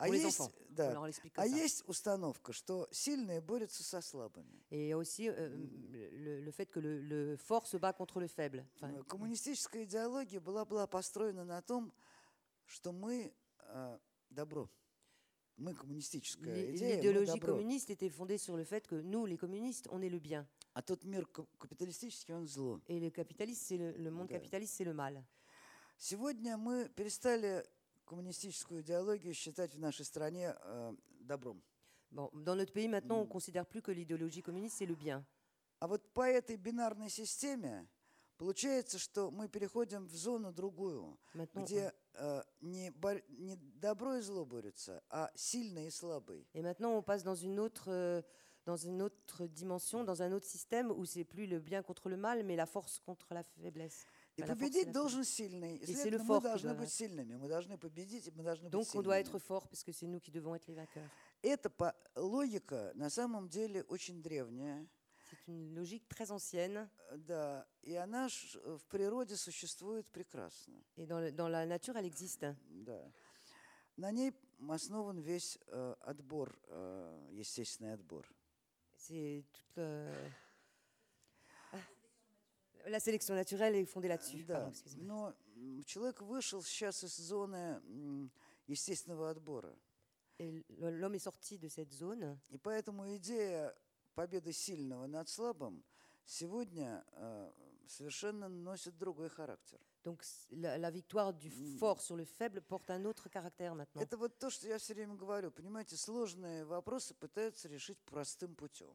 [0.00, 0.52] А Pour les есть, enfants.
[0.70, 1.56] On да, leur explique а comme ça.
[1.56, 4.62] есть установка, что сильные борются со слабыми.
[4.70, 5.48] Et il y a aussi euh,
[6.12, 8.64] le, le fait que le, le fort se bat contre le faible.
[8.76, 11.92] Enfin, Э, Коммунистическая идеология была, была построена на том,
[12.66, 13.32] что мы
[13.62, 13.98] э,
[14.30, 14.70] добро.
[15.56, 17.54] Мы коммунистическая l'i- идея, мы L'idéologie добро.
[17.54, 20.46] communiste était fondée sur le fait que nous, les communistes, on est le bien.
[20.74, 22.80] А тот мир ка- капиталистический, он зло.
[22.86, 24.34] Et le capitaliste, c'est le, le monde Да.
[24.38, 25.24] capitaliste, c'est le mal.
[26.07, 27.65] Сегодня мы перестали
[28.03, 31.63] коммунистическую идеологию считать в нашей стране э, добром.
[32.11, 33.27] Bon, dans notre pays, maintenant, on Mm.
[33.27, 35.23] ne considère plus que l'idéologie communiste, c'est le bien.
[35.79, 37.87] А вот по этой бинарной системе
[38.37, 44.21] получается, что мы переходим в зону другую, Maintenant, где э, не, бор- не добро и
[44.21, 46.45] зло борются, а сильный и слабый.
[46.53, 48.21] Et maintenant, on passe dans une autre, euh,
[48.65, 52.17] dans une autre dimension, dans un autre système où c'est plus le bien contre le
[52.17, 54.05] mal, mais la force contre la faiblesse.
[54.37, 55.79] La et победить la должен сильный.
[55.85, 57.35] c'est le мы fort qui должны быть сильными.
[57.35, 59.19] Мы должны победить, мы должны быть Donc, on doit сильными.
[59.19, 61.09] être fort, parce que c'est nous qui devons être les vainqueurs.
[61.43, 61.69] Эта
[62.15, 64.87] логика на самом деле очень древняя.
[65.29, 70.73] C'est une logique très ancienne, э, Да, и она э, в природе существует прекрасно.
[70.95, 72.55] et dans, le- dans la nature, elle existe.
[72.69, 73.11] Да.
[73.97, 74.33] На ней
[74.67, 78.25] основан весь э, отбор, э, естественный отбор.
[78.97, 80.29] C'est toute le- Ah.
[82.85, 84.43] La sélection naturelle est fondée là-dessus.
[84.43, 85.33] Да, Pardon, но
[85.85, 87.81] человек вышел сейчас из зоны
[88.67, 89.73] естественного отбора.
[90.39, 92.37] Et l'homme est sorti de cette zone.
[92.49, 93.73] И поэтому идея
[94.15, 95.83] победы сильного над слабым
[96.25, 97.51] сегодня э,
[97.87, 99.79] совершенно носит другой характер.
[100.03, 104.01] Donc la, la victoire du fort sur le faible porte un autre caractère maintenant.
[104.01, 105.51] Это вот то, что я все время говорю.
[105.51, 108.93] Понимаете, сложные вопросы пытаются решить простым путем.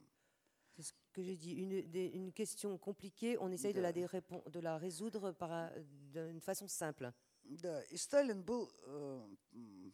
[0.78, 1.54] C'est ce que j'ai dit.
[1.54, 4.00] Une, des- une question compliquée, on essaye de la, Да.
[4.02, 5.72] dérépon- de la résoudre par un-
[6.12, 7.12] d'une façon simple.
[7.44, 9.94] Да, и Сталин был э, м,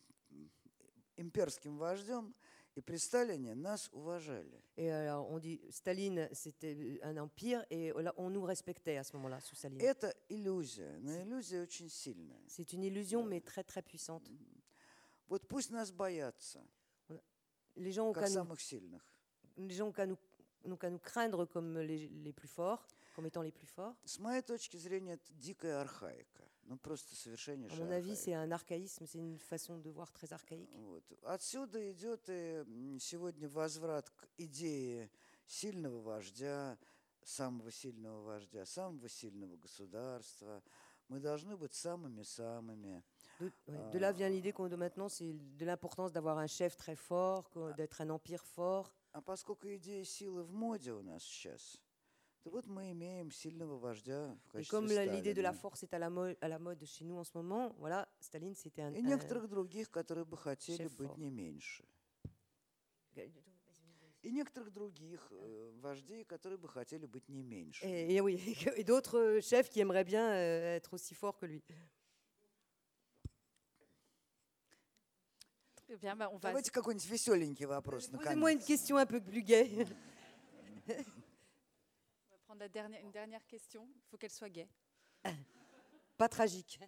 [1.17, 2.33] имперским вождем,
[2.75, 4.61] и при Сталине нас уважали.
[4.77, 9.15] Et alors, on dit Staline, c'était un empire, et là, on nous respectait à ce
[9.17, 9.81] moment-là, sous Staline.
[9.81, 12.39] Это иллюзия, но иллюзия очень сильная.
[12.47, 14.29] C'est une illusion, mais très très puissante.
[15.27, 16.63] Вот пусть нас боятся,
[17.75, 19.01] Les gens ont как qu'à nous, самых сильных.
[19.57, 20.17] les gens ont qu'à nous,
[20.65, 23.95] n'ont qu'à nous craindre comme les, les plus forts, comme étant les plus forts.
[24.05, 26.43] С моей точки зрения, это дикая архаика.
[26.65, 28.23] Ну, просто À совершеннейшая mon avis, архаика.
[28.23, 30.69] c'est un archaïsme, c'est une façon de voir très archaïque.
[30.75, 31.03] Вот.
[31.23, 35.09] Отсюда идет и м, сегодня возврат к идее
[35.47, 36.77] сильного вождя,
[37.23, 40.61] самого сильного вождя, самого сильного государства.
[41.07, 43.03] Мы должны быть самыми-самыми.
[43.39, 46.75] De, ouais, de là vient l'idée qu'on de maintenant, c'est de l'importance d'avoir un chef
[46.75, 48.93] très fort, que- d'être un empire fort.
[49.14, 51.80] А поскольку идея силы в моде у нас сейчас,
[52.42, 55.60] то вот мы имеем сильного вождя в качестве comme la- l'idée de la Сталина.
[55.62, 58.56] force est à la, mo- à la mode chez nous en ce moment, voilà, Staline,
[58.56, 58.92] c'était un.
[58.92, 61.84] И некоторых других, которые бы хотели шеф быть не меньше.
[64.22, 67.84] И некоторых других э, вождей, которые бы хотели быть не меньше.
[67.84, 68.36] Et, et oui,
[68.76, 71.62] et d'autres euh, chefs qui aimeraient bien euh, être aussi forts que lui.
[75.93, 76.49] Très bien, bah, on va.
[76.49, 78.65] Давайте какой-нибудь веселенький вопрос Posez-moi une наконец.
[78.65, 79.69] question un peu plus gaie.
[80.87, 80.93] On
[82.31, 83.87] va prendre la dernière, une dernière question.
[83.95, 84.69] Il faut qu'elle soit gaie.
[86.17, 86.79] Pas tragique.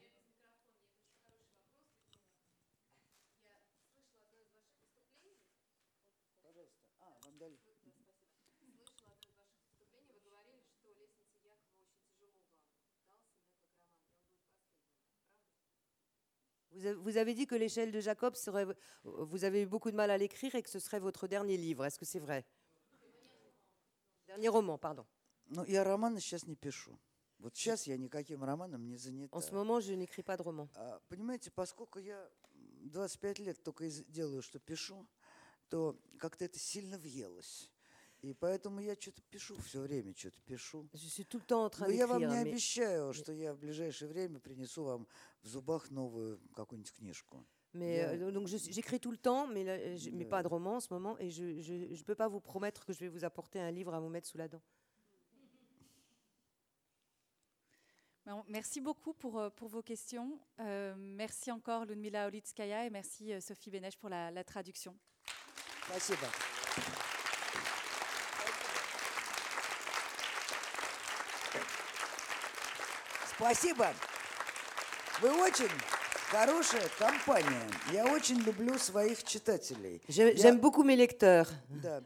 [16.75, 18.65] Vous a- Vous avez dit que l'échelle de Jacob serait.
[19.03, 21.85] Vous avez eu beaucoup de mal à l'écrire et que ce serait votre dernier livre.
[21.85, 22.45] Est-ce que c'est vrai
[24.27, 25.05] Dernier roman, pardon.
[25.49, 26.97] Ну, я романы сейчас не пишу.
[27.39, 29.35] Вот сейчас я никаким романом не занята.
[29.35, 30.69] En ce moment, je n'écris pas de roman.
[30.75, 35.05] А, Понимаете, поскольку я м, 25 лет только из- делаю, что пишу,
[35.69, 37.69] то как-то это сильно въелось.
[38.25, 40.87] И поэтому я что-то пишу все время, что-то пишу.
[40.93, 42.29] Je suis tout le temps en train Но я вам d'écrire.
[42.29, 45.07] не mais- обещаю, что я в ближайшее время принесу вам
[45.41, 47.43] в зубах новую какую-нибудь книжку.
[47.73, 48.13] Mais Yeah.
[48.27, 50.29] euh, donc je suis- j'écris tout le temps, mais, là, je- mais Yeah.
[50.29, 52.99] pas de roman en ce moment, et je ne peux pas vous promettre que je
[52.99, 54.61] vais vous apporter un livre à vous mettre sous la dent.
[58.27, 60.37] Bon, Merci beaucoup pour, euh, pour vos questions.
[60.59, 64.95] Euh, merci encore Ludmila Olitskaya et merci euh, Sophie Bénèche pour la, la traduction.
[65.87, 66.27] Спасибо.
[73.36, 73.88] Спасибо.
[75.20, 75.68] Вы очень
[76.30, 77.70] хорошая компания.
[77.92, 80.02] Я очень люблю своих читателей.
[80.08, 81.48] J'aime beaucoup mes lecteurs.
[81.68, 82.02] Да.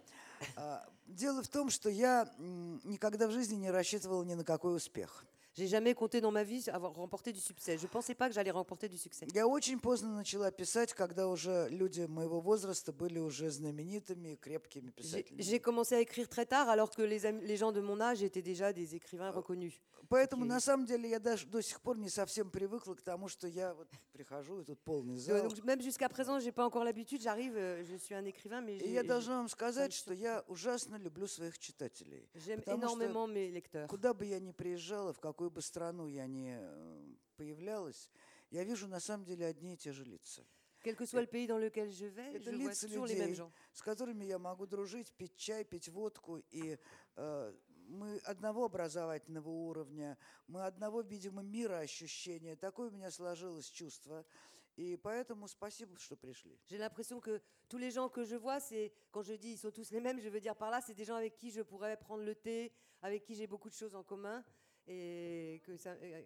[0.56, 5.24] А, Дело в том, что я никогда в жизни не рассчитывал ни на какой успех.
[5.57, 7.77] J'ai jamais compté dans ma vie avoir remporté du succès.
[7.77, 9.25] Je pensais pas que j'allais remporter du succès.
[9.33, 14.91] Я очень поздно начала писать, когда уже люди моего возраста были уже знаменитыми, крепкими J'ai
[14.91, 15.41] писателями.
[15.41, 18.21] j'ai commencé à écrire très tard, alors que les, am- les gens de mon âge
[18.21, 19.73] étaient déjà des écrivains reconnus.
[20.07, 20.49] Поэтому Окей.
[20.53, 23.73] на самом деле я даже до сих пор не совсем привыкла к тому, что я
[23.73, 25.47] вот прихожу и тут полный Euh, зал.
[25.47, 27.21] Donc, même jusqu'à présent, j'ai pas encore l'habitude.
[27.21, 29.95] J'arrive, euh, je suis un écrivain, mais И j'ai- я j'ai- должна вам сказать, me
[29.95, 32.27] что я ужасно люблю своих читателей.
[32.35, 33.87] j'aime потому что énormément mes lecteurs.
[33.87, 38.10] Куда бы я ни приезжала, в Какую бы страну я ни э, появлялась,
[38.50, 40.44] я вижу на самом деле одни и те же лица,
[40.82, 43.14] Quel que soit le pays dans lequel je vais, Это je vois лица toujours les
[43.14, 43.52] mêmes людей, gens.
[43.72, 46.42] с которыми я могу дружить, пить чай, пить водку.
[46.50, 46.78] И
[47.16, 47.54] э,
[47.88, 52.54] мы одного образовательного уровня, мы одного, видимо, мира ощущения.
[52.54, 54.26] Такое у меня сложилось чувство.
[54.76, 56.58] И поэтому спасибо, что пришли.
[56.66, 59.70] J'ai l'impression que tous les gens que je vois, c'est quand je dis ils sont
[59.70, 61.96] tous les mêmes, je veux dire par là, c'est des gens avec qui je pourrais
[61.96, 64.44] prendre le thé, avec qui j'ai beaucoup de choses en commun
[64.86, 65.90] et que ça.
[66.02, 66.22] euh,